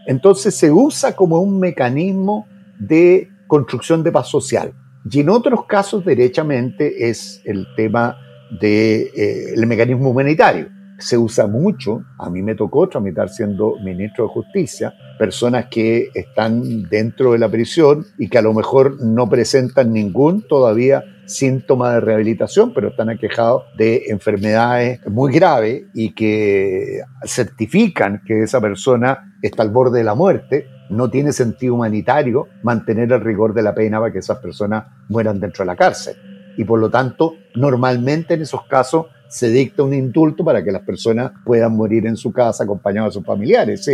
entonces 0.06 0.54
se 0.54 0.70
usa 0.70 1.16
como 1.16 1.40
un 1.40 1.58
mecanismo 1.58 2.46
de 2.78 3.30
construcción 3.46 4.02
de 4.02 4.12
paz 4.12 4.28
social. 4.28 4.74
Y 5.08 5.20
en 5.20 5.28
otros 5.28 5.66
casos, 5.66 6.04
derechamente, 6.04 7.08
es 7.08 7.40
el 7.44 7.66
tema 7.76 8.18
del 8.50 9.10
eh, 9.14 9.66
mecanismo 9.66 10.10
humanitario. 10.10 10.68
Se 10.98 11.16
usa 11.16 11.46
mucho, 11.46 12.04
a 12.18 12.30
mí 12.30 12.42
me 12.42 12.54
tocó 12.54 12.88
tramitar 12.88 13.28
siendo 13.28 13.76
ministro 13.84 14.24
de 14.24 14.30
Justicia, 14.30 14.94
personas 15.18 15.66
que 15.66 16.08
están 16.14 16.84
dentro 16.88 17.32
de 17.32 17.38
la 17.38 17.50
prisión 17.50 18.06
y 18.18 18.28
que 18.28 18.38
a 18.38 18.42
lo 18.42 18.54
mejor 18.54 19.00
no 19.02 19.28
presentan 19.28 19.92
ningún 19.92 20.42
todavía 20.42 21.04
síntoma 21.26 21.92
de 21.92 22.00
rehabilitación, 22.00 22.72
pero 22.72 22.88
están 22.88 23.10
aquejados 23.10 23.64
de 23.76 24.04
enfermedades 24.08 25.00
muy 25.06 25.32
graves 25.32 25.84
y 25.94 26.14
que 26.14 27.00
certifican 27.24 28.22
que 28.26 28.42
esa 28.42 28.60
persona 28.60 29.36
está 29.42 29.62
al 29.62 29.70
borde 29.70 29.98
de 29.98 30.04
la 30.04 30.14
muerte, 30.14 30.68
no 30.88 31.10
tiene 31.10 31.32
sentido 31.32 31.74
humanitario 31.74 32.48
mantener 32.62 33.12
el 33.12 33.20
rigor 33.20 33.54
de 33.54 33.62
la 33.62 33.74
pena 33.74 33.98
para 33.98 34.12
que 34.12 34.20
esas 34.20 34.38
personas 34.38 34.84
mueran 35.08 35.40
dentro 35.40 35.64
de 35.64 35.66
la 35.66 35.76
cárcel. 35.76 36.16
Y 36.56 36.64
por 36.64 36.78
lo 36.78 36.90
tanto, 36.90 37.34
normalmente 37.54 38.34
en 38.34 38.42
esos 38.42 38.64
casos 38.66 39.06
se 39.28 39.50
dicta 39.50 39.82
un 39.82 39.92
indulto 39.92 40.44
para 40.44 40.62
que 40.62 40.70
las 40.70 40.82
personas 40.82 41.32
puedan 41.44 41.76
morir 41.76 42.06
en 42.06 42.16
su 42.16 42.32
casa 42.32 42.64
acompañados 42.64 43.10
de 43.10 43.18
sus 43.18 43.26
familiares. 43.26 43.84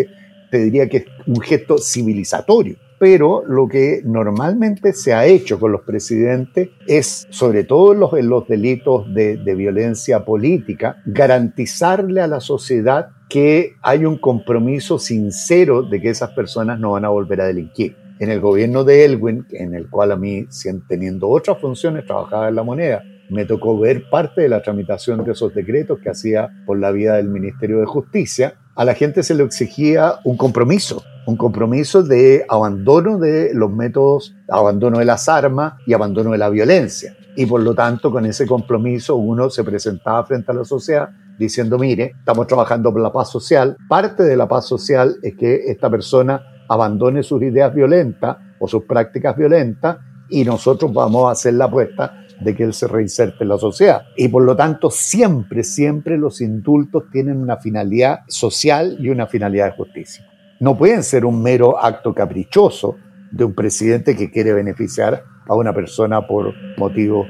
te 0.50 0.58
diría 0.58 0.86
que 0.88 0.98
es 0.98 1.04
un 1.26 1.40
gesto 1.40 1.78
civilizatorio 1.78 2.76
pero 3.02 3.42
lo 3.48 3.66
que 3.66 4.00
normalmente 4.04 4.92
se 4.92 5.12
ha 5.12 5.26
hecho 5.26 5.58
con 5.58 5.72
los 5.72 5.80
presidentes 5.80 6.68
es, 6.86 7.26
sobre 7.30 7.64
todo 7.64 8.16
en 8.16 8.28
los, 8.28 8.46
delitos 8.46 9.12
de, 9.12 9.38
de 9.38 9.54
violencia 9.56 10.24
política, 10.24 11.02
garantizarle 11.04 12.20
a 12.20 12.28
la 12.28 12.38
sociedad 12.38 13.08
que 13.28 13.74
hay 13.82 14.04
un 14.04 14.18
compromiso 14.18 15.00
sincero 15.00 15.82
de 15.82 16.00
que 16.00 16.10
esas 16.10 16.30
personas 16.30 16.78
no 16.78 16.92
van 16.92 17.04
a 17.04 17.08
volver 17.08 17.40
a 17.40 17.46
delinquir. 17.46 17.96
En 18.20 18.30
el 18.30 18.38
gobierno 18.38 18.84
de 18.84 19.04
Elwin, 19.04 19.46
en 19.50 19.74
el 19.74 19.90
cual 19.90 20.12
a 20.12 20.16
mí, 20.16 20.46
teniendo 20.86 21.28
otras 21.28 21.60
funciones, 21.60 22.06
trabajaba 22.06 22.50
en 22.50 22.54
la 22.54 22.62
moneda, 22.62 23.02
me 23.30 23.46
tocó 23.46 23.76
ver 23.76 24.08
parte 24.10 24.42
de 24.42 24.48
la 24.48 24.62
tramitación 24.62 25.24
de 25.24 25.32
esos 25.32 25.52
decretos 25.52 25.98
que 25.98 26.10
hacía 26.10 26.50
por 26.66 26.78
la 26.78 26.92
vía 26.92 27.14
del 27.14 27.26
Ministerio 27.26 27.80
de 27.80 27.86
Justicia. 27.86 28.54
A 28.76 28.84
la 28.84 28.94
gente 28.94 29.24
se 29.24 29.34
le 29.34 29.42
exigía 29.42 30.20
un 30.22 30.36
compromiso, 30.36 31.02
un 31.26 31.36
compromiso 31.36 32.02
de 32.02 32.44
abandono 32.48 33.18
de 33.18 33.52
los 33.54 33.70
métodos, 33.70 34.34
abandono 34.48 34.98
de 34.98 35.04
las 35.04 35.28
armas 35.28 35.74
y 35.86 35.92
abandono 35.92 36.32
de 36.32 36.38
la 36.38 36.48
violencia. 36.48 37.16
Y 37.36 37.46
por 37.46 37.62
lo 37.62 37.74
tanto, 37.74 38.10
con 38.10 38.26
ese 38.26 38.46
compromiso 38.46 39.16
uno 39.16 39.48
se 39.48 39.64
presentaba 39.64 40.24
frente 40.24 40.50
a 40.50 40.54
la 40.54 40.64
sociedad 40.64 41.10
diciendo, 41.38 41.78
mire, 41.78 42.14
estamos 42.18 42.46
trabajando 42.46 42.92
por 42.92 43.00
la 43.00 43.12
paz 43.12 43.30
social. 43.30 43.76
Parte 43.88 44.22
de 44.22 44.36
la 44.36 44.46
paz 44.46 44.66
social 44.66 45.16
es 45.22 45.34
que 45.36 45.62
esta 45.66 45.88
persona 45.88 46.42
abandone 46.68 47.22
sus 47.22 47.42
ideas 47.42 47.74
violentas 47.74 48.36
o 48.58 48.68
sus 48.68 48.84
prácticas 48.84 49.36
violentas 49.36 49.98
y 50.28 50.44
nosotros 50.44 50.92
vamos 50.92 51.28
a 51.28 51.32
hacer 51.32 51.54
la 51.54 51.66
apuesta 51.66 52.18
de 52.40 52.54
que 52.54 52.64
él 52.64 52.74
se 52.74 52.88
reinserte 52.88 53.44
en 53.44 53.48
la 53.48 53.58
sociedad. 53.58 54.02
Y 54.16 54.28
por 54.28 54.42
lo 54.42 54.56
tanto, 54.56 54.90
siempre, 54.90 55.62
siempre 55.62 56.18
los 56.18 56.40
indultos 56.40 57.04
tienen 57.12 57.38
una 57.38 57.56
finalidad 57.56 58.20
social 58.28 58.96
y 58.98 59.08
una 59.08 59.26
finalidad 59.26 59.66
de 59.66 59.76
justicia 59.76 60.31
no 60.62 60.78
pueden 60.78 61.02
ser 61.02 61.24
un 61.24 61.42
mero 61.42 61.84
acto 61.84 62.14
caprichoso 62.14 62.96
de 63.32 63.42
un 63.42 63.52
presidente 63.52 64.14
que 64.14 64.30
quiere 64.30 64.52
beneficiar 64.52 65.24
a 65.48 65.56
una 65.56 65.74
persona 65.74 66.24
por 66.24 66.54
motivos 66.76 67.26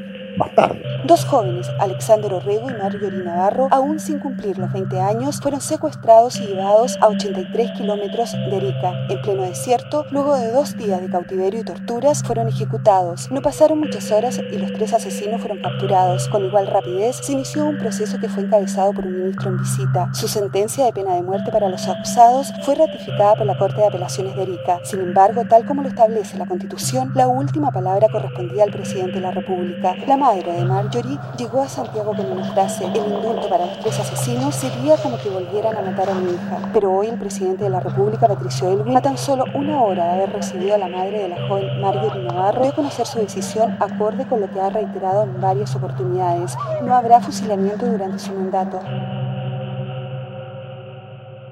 Dos 1.04 1.24
jóvenes, 1.24 1.68
Alexander 1.80 2.32
Orrego 2.32 2.70
y 2.70 2.74
Marjorie 2.74 3.24
Navarro, 3.24 3.68
aún 3.72 3.98
sin 3.98 4.20
cumplir 4.20 4.58
los 4.58 4.72
20 4.72 5.00
años, 5.00 5.40
fueron 5.40 5.60
secuestrados 5.60 6.40
y 6.40 6.46
llevados 6.46 6.96
a 7.00 7.08
83 7.08 7.72
kilómetros 7.72 8.32
de 8.32 8.56
Arica. 8.56 8.92
En 9.08 9.20
pleno 9.20 9.42
desierto, 9.42 10.06
luego 10.10 10.36
de 10.36 10.52
dos 10.52 10.76
días 10.76 11.00
de 11.00 11.10
cautiverio 11.10 11.60
y 11.60 11.64
torturas, 11.64 12.22
fueron 12.22 12.48
ejecutados. 12.48 13.30
No 13.32 13.42
pasaron 13.42 13.80
muchas 13.80 14.12
horas 14.12 14.38
y 14.38 14.58
los 14.58 14.72
tres 14.72 14.92
asesinos 14.92 15.40
fueron 15.40 15.60
capturados. 15.60 16.28
Con 16.28 16.44
igual 16.44 16.68
rapidez, 16.68 17.16
se 17.16 17.32
inició 17.32 17.66
un 17.66 17.78
proceso 17.78 18.18
que 18.20 18.28
fue 18.28 18.44
encabezado 18.44 18.92
por 18.92 19.06
un 19.06 19.18
ministro 19.18 19.50
en 19.50 19.58
visita. 19.58 20.08
Su 20.14 20.28
sentencia 20.28 20.84
de 20.84 20.92
pena 20.92 21.16
de 21.16 21.22
muerte 21.22 21.50
para 21.50 21.68
los 21.68 21.88
acusados 21.88 22.52
fue 22.62 22.76
ratificada 22.76 23.34
por 23.34 23.46
la 23.46 23.58
Corte 23.58 23.80
de 23.80 23.88
Apelaciones 23.88 24.36
de 24.36 24.42
Arica. 24.42 24.78
Sin 24.84 25.00
embargo, 25.00 25.42
tal 25.48 25.66
como 25.66 25.82
lo 25.82 25.88
establece 25.88 26.38
la 26.38 26.46
Constitución, 26.46 27.10
la 27.14 27.26
última 27.26 27.72
palabra 27.72 28.08
correspondía 28.08 28.62
al 28.62 28.70
presidente 28.70 29.14
de 29.14 29.20
la 29.20 29.32
República. 29.32 29.94
Madre 30.22 30.52
de 30.52 30.64
Marjorie 30.64 31.18
llegó 31.36 31.62
a 31.62 31.68
Santiago 31.68 32.14
con 32.14 32.30
una 32.30 32.44
frase, 32.52 32.84
el 32.84 32.96
indulto 32.96 33.48
para 33.48 33.66
los 33.66 33.80
tres 33.80 33.98
asesinos 33.98 34.54
sería 34.54 34.96
como 34.98 35.18
que 35.18 35.28
volvieran 35.28 35.76
a 35.76 35.82
matar 35.82 36.10
a 36.10 36.14
mi 36.14 36.30
hija. 36.30 36.70
Pero 36.72 36.92
hoy 36.92 37.08
el 37.08 37.18
presidente 37.18 37.64
de 37.64 37.70
la 37.70 37.80
República, 37.80 38.28
Patricio 38.28 38.70
Elwin, 38.70 38.96
a 38.96 39.02
tan 39.02 39.18
solo 39.18 39.44
una 39.52 39.82
hora 39.82 40.04
de 40.04 40.10
haber 40.12 40.32
recibido 40.32 40.76
a 40.76 40.78
la 40.78 40.86
madre 40.86 41.22
de 41.22 41.28
la 41.30 41.48
joven 41.48 41.80
Marjorie 41.80 42.22
Navarro, 42.22 42.62
dio 42.62 42.72
conocer 42.72 43.04
su 43.04 43.18
decisión 43.18 43.76
acorde 43.80 44.24
con 44.24 44.40
lo 44.40 44.48
que 44.48 44.60
ha 44.60 44.70
reiterado 44.70 45.24
en 45.24 45.40
varias 45.40 45.74
oportunidades. 45.74 46.56
No 46.84 46.94
habrá 46.94 47.20
fusilamiento 47.20 47.84
durante 47.86 48.20
su 48.20 48.32
mandato. 48.32 48.78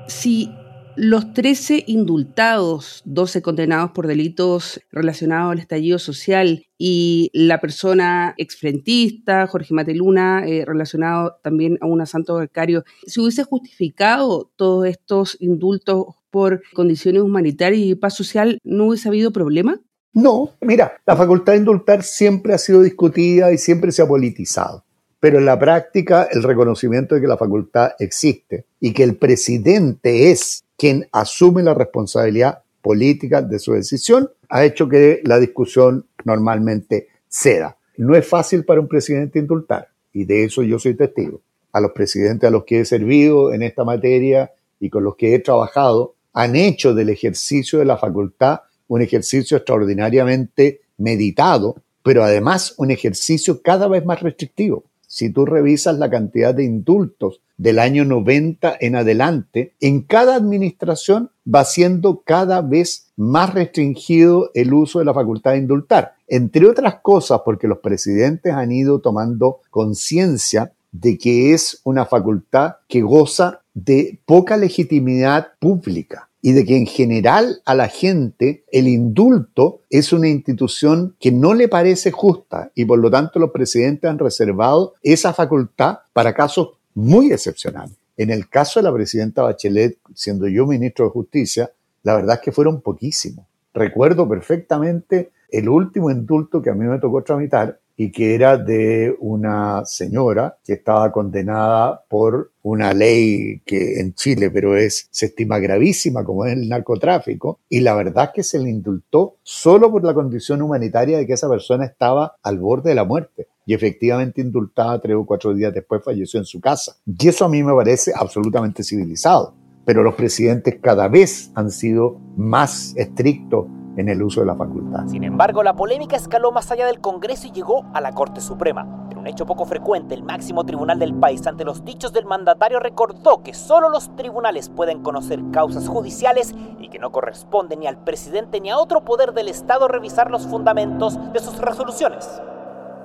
Si 0.07 0.55
los 0.97 1.33
13 1.33 1.85
indultados, 1.87 3.03
12 3.05 3.43
condenados 3.43 3.93
por 3.93 4.07
delitos 4.07 4.81
relacionados 4.91 5.53
al 5.53 5.59
estallido 5.59 5.99
social 5.99 6.67
y 6.79 7.31
la 7.33 7.61
persona 7.61 8.35
exfrentista, 8.37 9.47
Jorge 9.47 9.75
Mateluna, 9.75 10.47
eh, 10.47 10.65
relacionado 10.67 11.37
también 11.43 11.79
a 11.81 11.87
un 11.87 12.01
asanto 12.01 12.37
becario, 12.37 12.85
¿se 13.07 13.21
hubiese 13.21 13.45
justificado 13.45 14.51
todos 14.57 14.87
estos 14.87 15.37
indultos 15.41 16.07
por 16.31 16.63
condiciones 16.75 17.23
humanitarias 17.23 17.83
y 17.83 17.95
paz 17.95 18.15
social? 18.15 18.59
¿No 18.65 18.87
hubiese 18.87 19.09
habido 19.09 19.33
problema? 19.33 19.81
No, 20.13 20.51
mira, 20.61 21.01
la 21.07 21.17
facultad 21.17 21.53
de 21.53 21.59
indultar 21.59 22.03
siempre 22.03 22.53
ha 22.53 22.59
sido 22.59 22.83
discutida 22.83 23.53
y 23.53 23.59
siempre 23.59 23.93
se 23.93 24.03
ha 24.03 24.09
politizado 24.09 24.85
pero 25.21 25.39
en 25.39 25.45
la 25.45 25.59
práctica 25.59 26.27
el 26.33 26.43
reconocimiento 26.43 27.15
de 27.15 27.21
que 27.21 27.27
la 27.27 27.37
facultad 27.37 27.93
existe 27.99 28.65
y 28.81 28.93
que 28.93 29.05
el 29.05 29.17
presidente 29.17 30.31
es 30.31 30.65
quien 30.81 31.07
asume 31.13 31.63
la 31.63 31.75
responsabilidad 31.75 32.63
política 32.81 33.43
de 33.43 33.59
su 33.59 33.75
decisión, 33.75 34.31
ha 34.49 34.65
hecho 34.65 34.89
que 34.89 35.21
la 35.25 35.39
discusión 35.39 36.07
normalmente 36.25 37.09
ceda. 37.29 37.77
No 37.99 38.17
es 38.17 38.27
fácil 38.27 38.65
para 38.65 38.81
un 38.81 38.89
presidente 38.89 39.39
indultar, 39.39 39.89
y 40.11 40.25
de 40.25 40.45
eso 40.45 40.63
yo 40.63 40.79
soy 40.79 40.95
testigo. 40.95 41.43
A 41.73 41.83
los 41.83 41.93
presidentes 41.93 42.49
a 42.49 42.51
los 42.51 42.65
que 42.65 42.81
he 42.81 42.85
servido 42.87 43.53
en 43.53 43.63
esta 43.63 43.85
materia 43.85 44.53
y 44.81 44.89
con 44.89 45.05
los 45.05 45.17
que 45.17 45.35
he 45.35 45.39
trabajado, 45.41 46.15
han 46.33 46.57
hecho 46.57 46.95
del 46.95 47.11
ejercicio 47.11 47.79
de 47.79 47.85
la 47.85 47.99
facultad 47.99 48.61
un 48.89 49.03
ejercicio 49.03 49.59
extraordinariamente 49.59 50.81
meditado, 50.97 51.77
pero 52.03 52.25
además 52.25 52.73
un 52.79 52.91
ejercicio 52.91 53.61
cada 53.61 53.87
vez 53.87 54.07
más 54.07 54.23
restrictivo. 54.23 54.85
Si 55.13 55.29
tú 55.29 55.45
revisas 55.45 55.99
la 55.99 56.09
cantidad 56.09 56.55
de 56.55 56.63
indultos 56.63 57.41
del 57.57 57.81
año 57.81 58.05
90 58.05 58.77
en 58.79 58.95
adelante, 58.95 59.75
en 59.81 60.03
cada 60.03 60.37
administración 60.37 61.33
va 61.53 61.65
siendo 61.65 62.21
cada 62.21 62.63
vez 62.63 63.09
más 63.17 63.53
restringido 63.53 64.53
el 64.55 64.73
uso 64.73 65.01
de 65.01 65.07
la 65.07 65.13
facultad 65.13 65.51
de 65.51 65.59
indultar. 65.59 66.13
Entre 66.29 66.65
otras 66.65 67.01
cosas, 67.03 67.41
porque 67.45 67.67
los 67.67 67.79
presidentes 67.79 68.55
han 68.55 68.71
ido 68.71 69.01
tomando 69.01 69.59
conciencia 69.71 70.75
de 70.93 71.19
que 71.19 71.55
es 71.55 71.81
una 71.83 72.07
facultad 72.07 72.77
que 72.87 73.03
goza 73.03 73.63
de 73.75 74.21
poca 74.25 74.57
legitimidad 74.57 75.49
pública 75.59 76.30
y 76.43 76.53
de 76.53 76.65
que 76.65 76.77
en 76.77 76.87
general 76.87 77.61
a 77.65 77.75
la 77.75 77.89
gente 77.89 78.65
el 78.73 78.89
indulto 78.89 79.83
es 79.91 80.13
una 80.13 80.29
institución 80.29 81.17
que 81.21 81.33
no 81.33 81.55
le 81.55 81.69
parece 81.69 82.11
justa 82.11 82.71
y 82.75 82.85
por 82.85 82.99
lo 82.99 83.11
tanto 83.11 83.39
los 83.39 83.51
presidentes 83.51 84.11
han 84.11 84.19
reservado 84.19 84.95
esa 85.03 85.33
facultad 85.33 85.99
para 86.13 86.35
casos 86.35 86.71
muy 86.95 87.33
excepcionales. 87.33 87.97
En 88.17 88.31
el 88.31 88.49
caso 88.49 88.81
de 88.81 88.85
la 88.85 88.93
presidenta 88.93 89.43
Bachelet, 89.43 89.99
siendo 90.15 90.47
yo 90.49 90.67
ministro 90.67 91.07
de 91.07 91.11
Justicia, 91.11 91.71
la 92.03 92.17
verdad 92.17 92.37
es 92.37 92.43
que 92.43 92.53
fueron 92.53 92.81
poquísimos. 92.81 93.47
Recuerdo 93.73 94.29
perfectamente 94.29 95.31
el 95.51 95.69
último 95.69 96.11
indulto 96.11 96.63
que 96.63 96.71
a 96.71 96.75
mí 96.75 96.85
me 96.85 96.99
tocó 96.99 97.23
tramitar 97.23 97.79
y 98.03 98.11
que 98.11 98.35
era 98.35 98.57
de 98.57 99.15
una 99.21 99.85
señora 99.85 100.57
que 100.65 100.73
estaba 100.73 101.13
condenada 101.13 102.03
por 102.09 102.51
una 102.63 102.95
ley 102.95 103.61
que 103.67 104.01
en 104.01 104.15
Chile, 104.15 104.51
pero 104.51 104.75
es, 104.75 105.09
se 105.11 105.27
estima 105.27 105.59
gravísima 105.59 106.25
como 106.25 106.47
es 106.47 106.55
el 106.55 106.67
narcotráfico, 106.67 107.59
y 107.69 107.81
la 107.81 107.93
verdad 107.93 108.25
es 108.25 108.31
que 108.37 108.43
se 108.43 108.59
le 108.59 108.71
indultó 108.71 109.37
solo 109.43 109.91
por 109.91 110.03
la 110.03 110.15
condición 110.15 110.63
humanitaria 110.63 111.19
de 111.19 111.27
que 111.27 111.35
esa 111.35 111.51
persona 111.51 111.85
estaba 111.85 112.37
al 112.43 112.59
borde 112.59 112.89
de 112.89 112.95
la 112.95 113.05
muerte. 113.05 113.49
Y 113.67 113.75
efectivamente 113.75 114.41
indultada 114.41 114.99
tres 114.99 115.17
o 115.17 115.27
cuatro 115.27 115.53
días 115.53 115.75
después 115.75 116.03
falleció 116.03 116.41
en 116.41 116.47
su 116.47 116.59
casa. 116.59 116.97
Y 117.05 117.29
eso 117.29 117.45
a 117.45 117.51
mí 117.51 117.63
me 117.63 117.75
parece 117.75 118.13
absolutamente 118.17 118.83
civilizado. 118.83 119.53
Pero 119.85 120.03
los 120.03 120.15
presidentes 120.15 120.79
cada 120.81 121.07
vez 121.09 121.51
han 121.55 121.71
sido 121.71 122.19
más 122.35 122.95
estrictos 122.97 123.67
en 123.97 124.09
el 124.09 124.23
uso 124.23 124.41
de 124.41 124.47
la 124.47 124.55
facultad. 124.55 125.07
Sin 125.07 125.25
embargo, 125.25 125.63
la 125.63 125.75
polémica 125.75 126.17
escaló 126.17 126.53
más 126.53 126.71
allá 126.71 126.87
del 126.87 127.01
Congreso 127.01 127.47
y 127.47 127.53
llegó 127.53 127.85
a 127.93 128.01
la 128.01 128.13
Corte 128.13 128.41
Suprema. 128.41 129.07
En 129.11 129.19
un 129.19 129.27
hecho 129.27 129.47
poco 129.47 129.65
frecuente, 129.65 130.15
el 130.15 130.23
máximo 130.23 130.65
tribunal 130.65 130.99
del 130.99 131.15
país, 131.15 131.47
ante 131.47 131.65
los 131.65 131.85
dichos 131.85 132.13
del 132.13 132.25
mandatario, 132.25 132.79
recordó 132.81 133.43
que 133.43 133.55
solo 133.55 133.89
los 133.89 134.15
tribunales 134.17 134.69
pueden 134.69 135.03
conocer 135.03 135.41
causas 135.53 135.89
judiciales 135.89 136.55
y 136.79 136.89
que 136.89 136.99
no 136.99 137.11
corresponde 137.11 137.77
ni 137.77 137.87
al 137.87 137.99
presidente 137.99 138.61
ni 138.61 138.71
a 138.71 138.79
otro 138.79 139.05
poder 139.05 139.33
del 139.33 139.49
Estado 139.49 139.89
revisar 139.89 140.31
los 140.31 140.47
fundamentos 140.47 141.19
de 141.33 141.41
sus 141.41 141.59
resoluciones. 141.59 142.41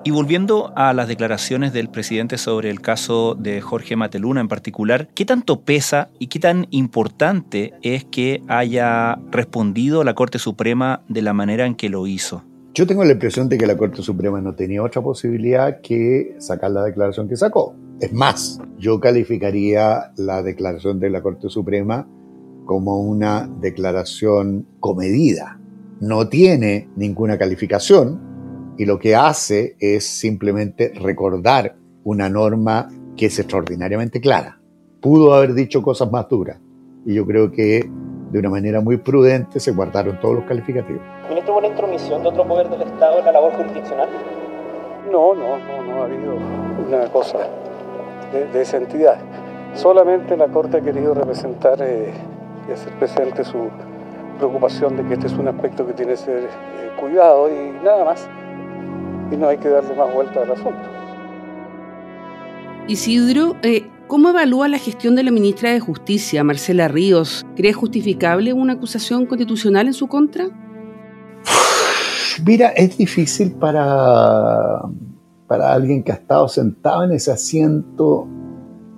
Y 0.07 0.11
volviendo 0.11 0.71
a 0.75 0.93
las 0.93 1.07
declaraciones 1.07 1.73
del 1.73 1.89
presidente 1.89 2.37
sobre 2.37 2.69
el 2.69 2.79
caso 2.79 3.33
de 3.33 3.59
Jorge 3.59 3.95
Mateluna 3.95 4.39
en 4.39 4.47
particular, 4.47 5.09
¿qué 5.15 5.25
tanto 5.25 5.61
pesa 5.61 6.09
y 6.19 6.27
qué 6.27 6.37
tan 6.37 6.67
importante 6.69 7.73
es 7.81 8.05
que 8.05 8.43
haya 8.47 9.17
respondido 9.31 10.03
la 10.03 10.13
Corte 10.13 10.37
Suprema 10.37 11.01
de 11.09 11.23
la 11.23 11.33
manera 11.33 11.65
en 11.65 11.73
que 11.73 11.89
lo 11.89 12.05
hizo? 12.05 12.43
Yo 12.75 12.85
tengo 12.85 13.03
la 13.03 13.13
impresión 13.13 13.49
de 13.49 13.57
que 13.57 13.65
la 13.65 13.77
Corte 13.77 14.03
Suprema 14.03 14.39
no 14.41 14.53
tenía 14.53 14.83
otra 14.83 15.01
posibilidad 15.01 15.81
que 15.81 16.35
sacar 16.37 16.69
la 16.69 16.83
declaración 16.83 17.27
que 17.27 17.35
sacó. 17.35 17.75
Es 17.99 18.13
más, 18.13 18.61
yo 18.77 18.99
calificaría 18.99 20.11
la 20.17 20.43
declaración 20.43 20.99
de 20.99 21.09
la 21.09 21.23
Corte 21.23 21.49
Suprema 21.49 22.07
como 22.65 22.99
una 22.99 23.49
declaración 23.59 24.67
comedida. 24.79 25.59
No 25.99 26.29
tiene 26.29 26.89
ninguna 26.95 27.39
calificación, 27.39 28.34
y 28.77 28.85
lo 28.85 28.99
que 28.99 29.15
hace 29.15 29.75
es 29.79 30.05
simplemente 30.05 30.91
recordar 30.95 31.75
una 32.03 32.29
norma 32.29 32.89
que 33.15 33.27
es 33.27 33.39
extraordinariamente 33.39 34.19
clara. 34.19 34.59
Pudo 35.01 35.33
haber 35.33 35.53
dicho 35.53 35.81
cosas 35.81 36.11
más 36.11 36.27
duras 36.29 36.59
y 37.05 37.13
yo 37.13 37.25
creo 37.25 37.51
que 37.51 37.89
de 38.31 38.39
una 38.39 38.49
manera 38.49 38.81
muy 38.81 38.97
prudente 38.97 39.59
se 39.59 39.71
guardaron 39.71 40.19
todos 40.19 40.35
los 40.35 40.45
calificativos. 40.45 41.01
¿Ministro, 41.29 41.53
hubo 41.53 41.59
una 41.59 41.67
intromisión 41.67 42.21
de 42.23 42.29
otro 42.29 42.47
poder 42.47 42.69
del 42.69 42.81
Estado 42.81 43.19
en 43.19 43.25
la 43.25 43.31
labor 43.31 43.53
jurisdiccional? 43.53 44.09
No, 45.11 45.33
no, 45.33 45.57
no, 45.57 45.83
no 45.83 46.01
ha 46.01 46.05
habido 46.05 46.35
una 46.87 47.11
cosa 47.11 47.37
de, 48.33 48.47
de 48.47 48.61
esa 48.61 48.77
entidad. 48.77 49.17
Solamente 49.73 50.35
la 50.35 50.47
Corte 50.47 50.77
ha 50.77 50.81
querido 50.81 51.13
representar 51.13 51.77
eh, 51.81 52.11
y 52.67 52.71
hacer 52.71 52.91
presente 52.93 53.43
su 53.43 53.69
preocupación 54.37 54.97
de 54.97 55.05
que 55.05 55.13
este 55.13 55.27
es 55.27 55.33
un 55.33 55.47
aspecto 55.47 55.85
que 55.85 55.93
tiene 55.93 56.13
que 56.13 56.17
ser 56.17 56.43
eh, 56.43 56.49
cuidado 56.99 57.49
y 57.49 57.83
nada 57.83 58.03
más 58.03 58.27
y 59.31 59.37
no 59.37 59.47
hay 59.47 59.57
que 59.57 59.69
darle 59.69 59.95
más 59.95 60.13
vuelta 60.13 60.41
al 60.41 60.51
asunto. 60.51 60.89
Isidro, 62.87 63.55
eh, 63.63 63.87
¿cómo 64.07 64.29
evalúa 64.29 64.67
la 64.67 64.77
gestión 64.77 65.15
de 65.15 65.23
la 65.23 65.31
ministra 65.31 65.71
de 65.71 65.79
Justicia, 65.79 66.43
Marcela 66.43 66.87
Ríos? 66.87 67.45
¿Cree 67.55 67.73
justificable 67.73 68.53
una 68.53 68.73
acusación 68.73 69.25
constitucional 69.25 69.87
en 69.87 69.93
su 69.93 70.07
contra? 70.07 70.45
Mira, 72.45 72.69
es 72.69 72.97
difícil 72.97 73.53
para, 73.53 74.81
para 75.47 75.73
alguien 75.73 76.03
que 76.03 76.11
ha 76.11 76.15
estado 76.15 76.47
sentado 76.47 77.05
en 77.05 77.13
ese 77.13 77.31
asiento 77.31 78.27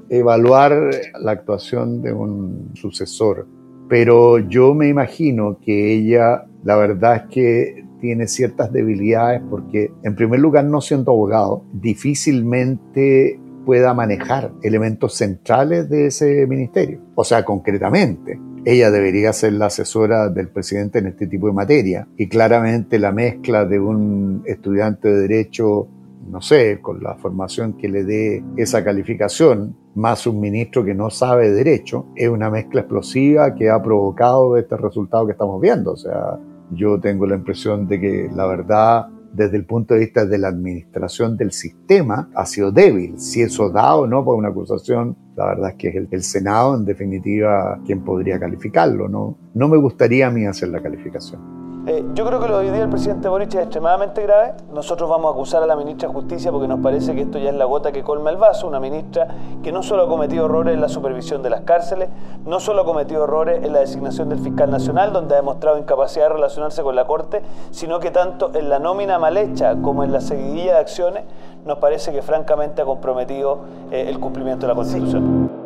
evaluar 0.10 0.92
la 1.20 1.32
actuación 1.32 2.02
de 2.02 2.14
un 2.14 2.72
sucesor, 2.76 3.48
pero 3.90 4.40
yo 4.40 4.74
me 4.74 4.88
imagino 4.88 5.60
que 5.62 5.94
ella, 5.94 6.46
la 6.64 6.76
verdad 6.76 7.16
es 7.16 7.22
que 7.30 7.86
tiene 8.00 8.28
ciertas 8.28 8.72
debilidades 8.72 9.42
porque, 9.50 9.92
en 10.04 10.16
primer 10.16 10.40
lugar, 10.40 10.66
no 10.66 10.82
siendo 10.82 11.12
abogado, 11.12 11.64
difícilmente 11.74 13.40
pueda 13.66 13.94
manejar 13.94 14.54
elementos 14.64 15.16
centrales 15.16 15.90
de 15.90 16.08
ese 16.08 16.48
ministerio. 16.48 17.02
O 17.16 17.24
sea, 17.24 17.44
concretamente, 17.44 18.40
ella 18.64 18.92
debería 18.92 19.34
ser 19.34 19.54
la 19.54 19.68
asesora 19.68 20.30
del 20.30 20.50
presidente 20.50 21.00
en 21.00 21.08
este 21.08 21.28
tipo 21.28 21.48
de 21.48 21.54
materia 21.54 22.08
y 22.18 22.28
claramente 22.28 23.00
la 23.00 23.12
mezcla 23.12 23.66
de 23.66 23.80
un 23.80 24.44
estudiante 24.46 25.10
de 25.10 25.20
derecho, 25.22 25.88
no 26.30 26.42
sé, 26.42 26.80
con 26.82 27.02
la 27.02 27.16
formación 27.16 27.74
que 27.74 27.90
le 27.90 28.04
dé 28.04 28.44
esa 28.56 28.84
calificación, 28.84 29.76
más 29.96 30.28
un 30.28 30.40
ministro 30.40 30.86
que 30.86 30.94
no 30.94 31.10
sabe 31.10 31.50
derecho, 31.52 32.08
es 32.16 32.30
una 32.30 32.50
mezcla 32.50 32.82
explosiva 32.82 33.56
que 33.56 33.70
ha 33.70 33.82
provocado 33.82 34.56
este 34.58 34.78
resultado 34.78 35.26
que 35.26 35.32
estamos 35.32 35.60
viendo. 35.60 35.94
O 35.94 35.98
sea, 35.98 36.38
yo 36.72 37.00
tengo 37.00 37.26
la 37.26 37.36
impresión 37.36 37.88
de 37.88 38.00
que 38.00 38.30
la 38.34 38.46
verdad 38.46 39.08
desde 39.34 39.58
el 39.58 39.66
punto 39.66 39.94
de 39.94 40.02
vista 40.02 40.26
de 40.26 40.38
la 40.38 40.48
administración 40.48 41.38
del 41.38 41.52
sistema 41.52 42.30
ha 42.34 42.46
sido 42.46 42.72
débil. 42.72 43.20
Si 43.20 43.42
eso 43.42 43.70
da 43.70 43.96
o 43.96 44.08
no 44.08 44.24
por 44.26 44.36
una 44.36 44.50
acusación, 44.50 45.16
la 45.36 45.46
verdad 45.46 45.70
es 45.72 45.76
que 45.76 45.88
es 45.90 45.96
el, 45.96 46.08
el, 46.12 46.24
Senado 46.24 46.76
en 46.76 46.86
definitiva 46.86 47.80
quien 47.86 48.04
podría 48.04 48.40
calificarlo. 48.40 49.08
¿no? 49.08 49.38
no 49.54 49.68
me 49.68 49.78
gustaría 49.78 50.28
a 50.28 50.32
mí 50.32 50.46
hacer 50.46 50.70
la 50.70 50.82
calificación. 50.82 51.57
Eh, 51.90 52.04
yo 52.16 52.26
creo 52.26 52.42
que 52.42 52.50
lo 52.50 52.60
de 52.60 52.66
hoy 52.66 52.74
día 52.74 52.84
el 52.84 52.90
presidente 52.90 53.30
Boric 53.30 53.56
es 53.56 53.62
extremadamente 53.62 54.22
grave. 54.22 54.56
Nosotros 54.74 55.10
vamos 55.10 55.32
a 55.32 55.34
acusar 55.34 55.64
a 55.64 55.66
la 55.66 55.78
ministra 55.78 56.10
de 56.10 56.14
Justicia 56.14 56.52
porque 56.52 56.68
nos 56.68 56.82
parece 56.82 57.16
que 57.16 57.22
esto 57.22 57.38
ya 57.38 57.50
es 57.50 57.56
la 57.56 57.64
gota 57.64 57.94
que 57.94 58.04
colma 58.04 58.30
el 58.30 58.36
vaso. 58.36 58.68
Una 58.68 58.82
ministra 58.82 59.26
que 59.64 59.72
no 59.72 59.82
solo 59.82 60.04
ha 60.04 60.10
cometido 60.10 60.48
errores 60.48 60.74
en 60.74 60.82
la 60.82 60.90
supervisión 60.90 61.42
de 61.44 61.50
las 61.50 61.62
cárceles, 61.62 62.10
no 62.46 62.60
solo 62.60 62.82
ha 62.82 62.86
cometido 62.86 63.24
errores 63.24 63.64
en 63.64 63.72
la 63.72 63.80
designación 63.80 64.28
del 64.28 64.40
fiscal 64.40 64.70
nacional, 64.70 65.14
donde 65.14 65.36
ha 65.36 65.38
demostrado 65.38 65.78
incapacidad 65.78 66.26
de 66.26 66.34
relacionarse 66.34 66.84
con 66.84 66.94
la 66.94 67.06
Corte, 67.06 67.42
sino 67.72 68.02
que 68.02 68.12
tanto 68.12 68.52
en 68.54 68.68
la 68.68 68.80
nómina 68.80 69.18
mal 69.18 69.38
hecha 69.38 69.78
como 69.82 70.04
en 70.04 70.12
la 70.12 70.20
seguidilla 70.20 70.74
de 70.74 70.80
acciones, 70.80 71.24
nos 71.66 71.78
parece 71.78 72.12
que 72.12 72.22
francamente 72.22 72.82
ha 72.82 72.86
comprometido 72.86 73.60
eh, 73.92 74.08
el 74.10 74.20
cumplimiento 74.20 74.66
de 74.66 74.74
la 74.74 74.76
Constitución. 74.76 75.57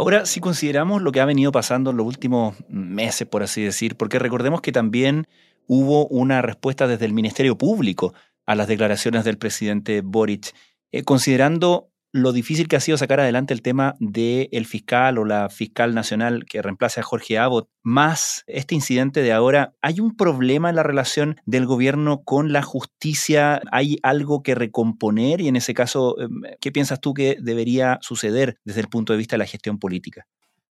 Ahora, 0.00 0.24
si 0.24 0.40
consideramos 0.40 1.02
lo 1.02 1.12
que 1.12 1.20
ha 1.20 1.26
venido 1.26 1.52
pasando 1.52 1.90
en 1.90 1.98
los 1.98 2.06
últimos 2.06 2.56
meses, 2.70 3.28
por 3.28 3.42
así 3.42 3.62
decir, 3.62 3.98
porque 3.98 4.18
recordemos 4.18 4.62
que 4.62 4.72
también 4.72 5.28
hubo 5.66 6.06
una 6.06 6.40
respuesta 6.40 6.86
desde 6.86 7.04
el 7.04 7.12
Ministerio 7.12 7.58
Público 7.58 8.14
a 8.46 8.54
las 8.54 8.66
declaraciones 8.66 9.24
del 9.24 9.36
presidente 9.36 10.00
Boric, 10.00 10.54
eh, 10.90 11.02
considerando 11.02 11.90
lo 12.12 12.32
difícil 12.32 12.66
que 12.68 12.76
ha 12.76 12.80
sido 12.80 12.98
sacar 12.98 13.20
adelante 13.20 13.54
el 13.54 13.62
tema 13.62 13.94
del 14.00 14.66
fiscal 14.66 15.18
o 15.18 15.24
la 15.24 15.48
fiscal 15.48 15.94
nacional 15.94 16.44
que 16.44 16.62
reemplace 16.62 17.00
a 17.00 17.04
Jorge 17.04 17.38
Abbott, 17.38 17.68
más 17.82 18.42
este 18.46 18.74
incidente 18.74 19.22
de 19.22 19.32
ahora, 19.32 19.74
¿hay 19.80 20.00
un 20.00 20.16
problema 20.16 20.70
en 20.70 20.76
la 20.76 20.82
relación 20.82 21.36
del 21.46 21.66
gobierno 21.66 22.22
con 22.24 22.52
la 22.52 22.62
justicia? 22.62 23.60
¿Hay 23.70 23.98
algo 24.02 24.42
que 24.42 24.54
recomponer? 24.54 25.40
Y 25.40 25.48
en 25.48 25.56
ese 25.56 25.74
caso, 25.74 26.20
em, 26.20 26.42
¿qué 26.60 26.72
piensas 26.72 27.00
tú 27.00 27.14
que 27.14 27.36
debería 27.40 27.98
suceder 28.02 28.58
desde 28.64 28.80
el 28.80 28.88
punto 28.88 29.12
de 29.12 29.18
vista 29.18 29.34
de 29.34 29.38
la 29.38 29.46
gestión 29.46 29.78
política? 29.78 30.26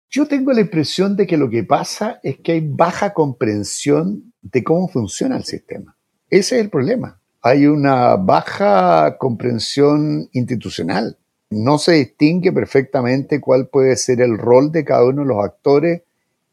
Yo 0.10 0.28
tengo 0.28 0.52
la 0.52 0.62
impresión 0.62 1.16
de 1.16 1.28
que 1.28 1.38
lo 1.38 1.50
que 1.50 1.64
pasa 1.64 2.20
es 2.24 2.40
que 2.40 2.54
hay 2.54 2.62
baja 2.68 3.14
comprensión 3.14 4.34
de 4.42 4.64
cómo 4.64 4.88
funciona 4.88 5.38
el 5.38 5.44
sistema. 5.44 5.96
Ese 6.30 6.58
es 6.58 6.64
el 6.64 6.70
problema. 6.70 7.22
Hay 7.42 7.68
una 7.68 8.16
baja 8.16 9.18
comprensión 9.18 10.28
institucional 10.34 11.18
no 11.50 11.80
se 11.80 11.94
distingue 11.94 12.52
perfectamente 12.52 13.42
cuál 13.42 13.68
puede 13.68 13.96
ser 13.96 14.22
el 14.22 14.38
rol 14.38 14.72
de 14.72 14.86
cada 14.86 15.06
uno 15.06 15.24
de 15.24 15.28
los 15.28 15.44
actores 15.44 16.04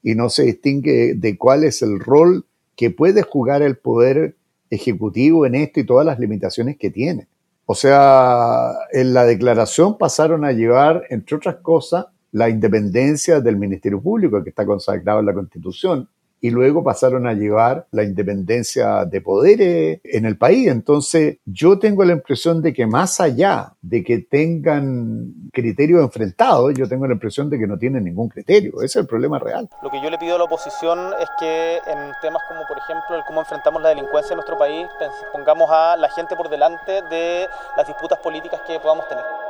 y 0.02 0.14
no 0.14 0.30
se 0.30 0.44
distingue 0.44 1.14
de 1.14 1.36
cuál 1.36 1.64
es 1.64 1.82
el 1.82 2.00
rol 2.00 2.46
que 2.76 2.90
puede 2.90 3.22
jugar 3.22 3.62
el 3.62 3.76
poder 3.76 4.36
ejecutivo 4.70 5.46
en 5.46 5.54
esto 5.54 5.80
y 5.80 5.86
todas 5.86 6.06
las 6.06 6.18
limitaciones 6.18 6.76
que 6.76 6.90
tiene. 6.90 7.28
O 7.66 7.74
sea, 7.74 8.72
en 8.92 9.12
la 9.12 9.24
declaración 9.24 9.98
pasaron 9.98 10.44
a 10.44 10.52
llevar, 10.52 11.04
entre 11.10 11.36
otras 11.36 11.56
cosas, 11.56 12.06
la 12.32 12.48
independencia 12.48 13.40
del 13.40 13.56
Ministerio 13.56 14.00
Público, 14.00 14.42
que 14.42 14.50
está 14.50 14.64
consagrado 14.64 15.20
en 15.20 15.26
la 15.26 15.34
Constitución, 15.34 16.08
y 16.40 16.50
luego 16.50 16.84
pasaron 16.84 17.26
a 17.26 17.34
llevar 17.34 17.86
la 17.90 18.04
independencia 18.04 19.04
de 19.04 19.20
poderes 19.20 20.00
en 20.04 20.26
el 20.26 20.36
país. 20.36 20.68
Entonces, 20.68 21.38
yo 21.44 21.78
tengo 21.78 22.04
la 22.04 22.12
impresión 22.12 22.62
de 22.62 22.72
que 22.72 22.86
más 22.86 23.20
allá 23.20 23.72
de 23.82 24.04
que 24.04 24.18
tengan 24.18 25.32
criterios 25.52 26.02
enfrentados, 26.02 26.74
yo 26.74 26.88
tengo 26.88 27.06
la 27.06 27.14
impresión 27.14 27.48
de 27.50 27.58
que 27.58 27.66
no 27.66 27.78
tienen 27.78 28.04
ningún 28.04 28.28
criterio. 28.28 28.76
Ese 28.76 28.84
es 28.84 28.96
el 28.96 29.06
problema 29.06 29.38
real. 29.38 29.68
Lo 29.82 29.90
que 29.90 30.02
yo 30.02 30.10
le 30.10 30.18
pido 30.18 30.36
a 30.36 30.38
la 30.38 30.44
oposición 30.44 31.12
es 31.20 31.28
que 31.38 31.76
en 31.76 32.12
temas 32.20 32.42
como, 32.48 32.66
por 32.66 32.78
ejemplo, 32.78 33.16
el 33.16 33.22
cómo 33.26 33.40
enfrentamos 33.40 33.82
la 33.82 33.90
delincuencia 33.90 34.34
en 34.34 34.36
nuestro 34.36 34.58
país, 34.58 34.86
pongamos 35.32 35.70
a 35.70 35.96
la 35.96 36.08
gente 36.10 36.36
por 36.36 36.48
delante 36.48 37.02
de 37.10 37.46
las 37.76 37.86
disputas 37.86 38.18
políticas 38.20 38.60
que 38.66 38.78
podamos 38.80 39.08
tener. 39.08 39.45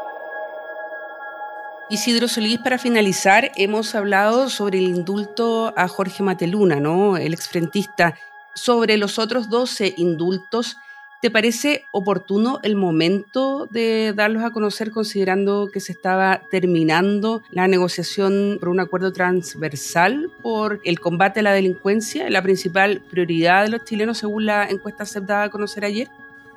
Isidro 1.88 2.26
Solís, 2.26 2.58
para 2.58 2.78
finalizar, 2.78 3.52
hemos 3.54 3.94
hablado 3.94 4.48
sobre 4.48 4.78
el 4.80 4.88
indulto 4.88 5.72
a 5.76 5.86
Jorge 5.86 6.24
Mateluna, 6.24 6.80
¿no? 6.80 7.16
el 7.16 7.32
exfrentista. 7.32 8.16
Sobre 8.56 8.96
los 8.96 9.20
otros 9.20 9.48
12 9.48 9.94
indultos, 9.96 10.78
¿te 11.22 11.30
parece 11.30 11.84
oportuno 11.92 12.58
el 12.64 12.74
momento 12.74 13.68
de 13.70 14.12
darlos 14.16 14.42
a 14.42 14.50
conocer 14.50 14.90
considerando 14.90 15.68
que 15.72 15.78
se 15.78 15.92
estaba 15.92 16.42
terminando 16.50 17.42
la 17.52 17.68
negociación 17.68 18.56
por 18.58 18.70
un 18.70 18.80
acuerdo 18.80 19.12
transversal 19.12 20.28
por 20.42 20.80
el 20.82 20.98
combate 20.98 21.38
a 21.38 21.44
la 21.44 21.52
delincuencia, 21.52 22.28
la 22.30 22.42
principal 22.42 23.00
prioridad 23.08 23.62
de 23.62 23.68
los 23.68 23.84
chilenos 23.84 24.18
según 24.18 24.46
la 24.46 24.68
encuesta 24.68 25.04
aceptada 25.04 25.44
a 25.44 25.50
conocer 25.50 25.84
ayer? 25.84 26.08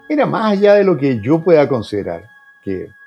Mira, 0.09 0.25
más 0.25 0.53
allá 0.53 0.73
de 0.73 0.83
lo 0.83 0.97
que 0.97 1.19
yo 1.19 1.43
pueda 1.43 1.69
considerar, 1.69 2.27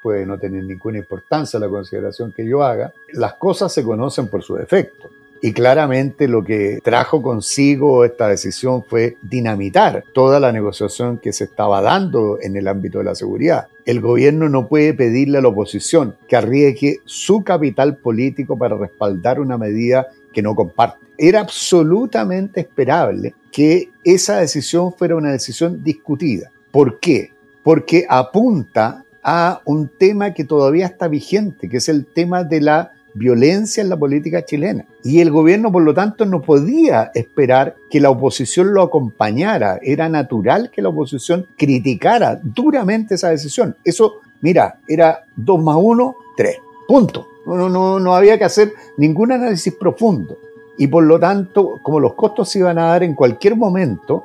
puede 0.02 0.26
no 0.26 0.38
tener 0.38 0.64
ninguna 0.64 0.98
importancia 0.98 1.60
la 1.60 1.68
consideración 1.68 2.32
que 2.32 2.46
yo 2.46 2.62
haga, 2.62 2.92
las 3.12 3.34
cosas 3.34 3.72
se 3.72 3.84
conocen 3.84 4.28
por 4.28 4.42
su 4.42 4.56
efecto. 4.58 5.08
Y 5.44 5.52
claramente 5.52 6.28
lo 6.28 6.44
que 6.44 6.78
trajo 6.84 7.20
consigo 7.20 8.04
esta 8.04 8.28
decisión 8.28 8.84
fue 8.84 9.16
dinamitar 9.22 10.04
toda 10.14 10.38
la 10.38 10.52
negociación 10.52 11.18
que 11.18 11.32
se 11.32 11.44
estaba 11.44 11.82
dando 11.82 12.38
en 12.40 12.56
el 12.56 12.68
ámbito 12.68 12.98
de 12.98 13.04
la 13.04 13.16
seguridad. 13.16 13.66
El 13.84 14.00
gobierno 14.00 14.48
no 14.48 14.68
puede 14.68 14.94
pedirle 14.94 15.38
a 15.38 15.40
la 15.40 15.48
oposición 15.48 16.14
que 16.28 16.36
arriesgue 16.36 17.00
su 17.06 17.42
capital 17.42 17.96
político 17.96 18.56
para 18.56 18.76
respaldar 18.76 19.40
una 19.40 19.58
medida 19.58 20.06
que 20.32 20.42
no 20.42 20.54
comparte. 20.54 21.04
Era 21.18 21.40
absolutamente 21.40 22.60
esperable 22.60 23.34
que 23.50 23.90
esa 24.04 24.38
decisión 24.38 24.92
fuera 24.92 25.16
una 25.16 25.32
decisión 25.32 25.82
discutida. 25.82 26.52
¿Por 26.70 27.00
qué? 27.00 27.32
Porque 27.64 28.06
apunta 28.08 29.04
a 29.22 29.60
un 29.64 29.88
tema 29.88 30.34
que 30.34 30.44
todavía 30.44 30.86
está 30.86 31.08
vigente, 31.08 31.68
que 31.68 31.76
es 31.78 31.88
el 31.88 32.06
tema 32.06 32.44
de 32.44 32.60
la 32.60 32.92
violencia 33.14 33.82
en 33.82 33.88
la 33.88 33.96
política 33.96 34.44
chilena. 34.44 34.84
Y 35.04 35.20
el 35.20 35.30
gobierno, 35.30 35.70
por 35.70 35.82
lo 35.82 35.94
tanto, 35.94 36.24
no 36.24 36.42
podía 36.42 37.10
esperar 37.14 37.76
que 37.90 38.00
la 38.00 38.10
oposición 38.10 38.72
lo 38.72 38.82
acompañara. 38.82 39.78
Era 39.82 40.08
natural 40.08 40.70
que 40.70 40.82
la 40.82 40.88
oposición 40.88 41.46
criticara 41.56 42.40
duramente 42.42 43.14
esa 43.14 43.28
decisión. 43.28 43.76
Eso, 43.84 44.20
mira, 44.40 44.78
era 44.88 45.24
2 45.36 45.62
más 45.62 45.76
1, 45.78 46.16
3. 46.36 46.56
Punto. 46.88 47.28
No, 47.46 47.68
no, 47.68 47.98
no 47.98 48.14
había 48.14 48.38
que 48.38 48.44
hacer 48.44 48.72
ningún 48.96 49.32
análisis 49.32 49.74
profundo. 49.74 50.38
Y 50.78 50.86
por 50.86 51.04
lo 51.04 51.18
tanto, 51.18 51.80
como 51.82 52.00
los 52.00 52.14
costos 52.14 52.48
se 52.48 52.60
iban 52.60 52.78
a 52.78 52.86
dar 52.86 53.02
en 53.02 53.14
cualquier 53.14 53.56
momento, 53.56 54.24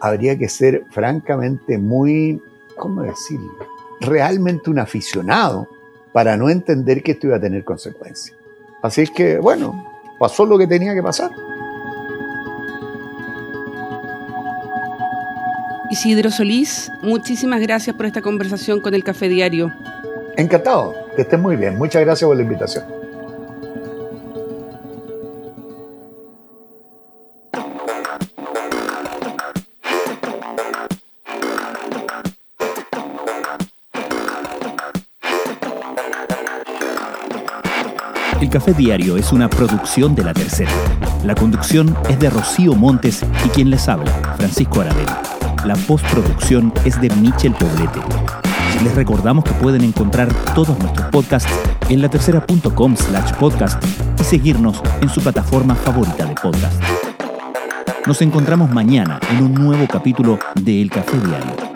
habría 0.00 0.36
que 0.36 0.48
ser 0.48 0.84
francamente 0.90 1.78
muy, 1.78 2.42
¿cómo 2.76 3.02
decirlo? 3.02 3.77
Realmente 4.00 4.70
un 4.70 4.78
aficionado 4.78 5.68
para 6.12 6.36
no 6.36 6.50
entender 6.50 7.02
que 7.02 7.12
esto 7.12 7.28
iba 7.28 7.36
a 7.36 7.40
tener 7.40 7.64
consecuencias. 7.64 8.36
Así 8.82 9.02
es 9.02 9.10
que, 9.10 9.38
bueno, 9.38 9.92
pasó 10.18 10.46
lo 10.46 10.58
que 10.58 10.66
tenía 10.66 10.94
que 10.94 11.02
pasar. 11.02 11.30
Isidro 15.90 16.30
Solís, 16.30 16.92
muchísimas 17.02 17.60
gracias 17.60 17.96
por 17.96 18.06
esta 18.06 18.20
conversación 18.20 18.80
con 18.80 18.94
el 18.94 19.02
Café 19.02 19.28
Diario. 19.28 19.72
Encantado, 20.36 20.94
que 21.16 21.22
estés 21.22 21.40
muy 21.40 21.56
bien. 21.56 21.78
Muchas 21.78 22.02
gracias 22.02 22.28
por 22.28 22.36
la 22.36 22.42
invitación. 22.42 22.97
Café 38.50 38.72
Diario 38.72 39.16
es 39.16 39.32
una 39.32 39.50
producción 39.50 40.14
de 40.14 40.24
La 40.24 40.32
Tercera. 40.32 40.70
La 41.24 41.34
conducción 41.34 41.94
es 42.08 42.18
de 42.18 42.30
Rocío 42.30 42.74
Montes 42.74 43.24
y 43.44 43.48
quien 43.50 43.68
les 43.68 43.88
habla, 43.88 44.10
Francisco 44.36 44.80
Aravena. 44.80 45.20
La 45.64 45.74
postproducción 45.74 46.72
es 46.84 47.00
de 47.00 47.10
Michel 47.10 47.52
Poblete. 47.52 48.00
Les 48.82 48.94
recordamos 48.94 49.44
que 49.44 49.52
pueden 49.52 49.82
encontrar 49.82 50.32
todos 50.54 50.78
nuestros 50.78 51.08
podcasts 51.08 51.52
en 51.88 52.00
latercera.com 52.00 52.96
slash 52.96 53.32
podcast 53.34 53.82
y 54.18 54.24
seguirnos 54.24 54.82
en 55.02 55.08
su 55.08 55.20
plataforma 55.20 55.74
favorita 55.74 56.24
de 56.24 56.34
podcast. 56.34 56.82
Nos 58.06 58.22
encontramos 58.22 58.70
mañana 58.70 59.20
en 59.30 59.42
un 59.42 59.54
nuevo 59.54 59.86
capítulo 59.86 60.38
de 60.54 60.80
El 60.80 60.90
Café 60.90 61.18
Diario 61.18 61.67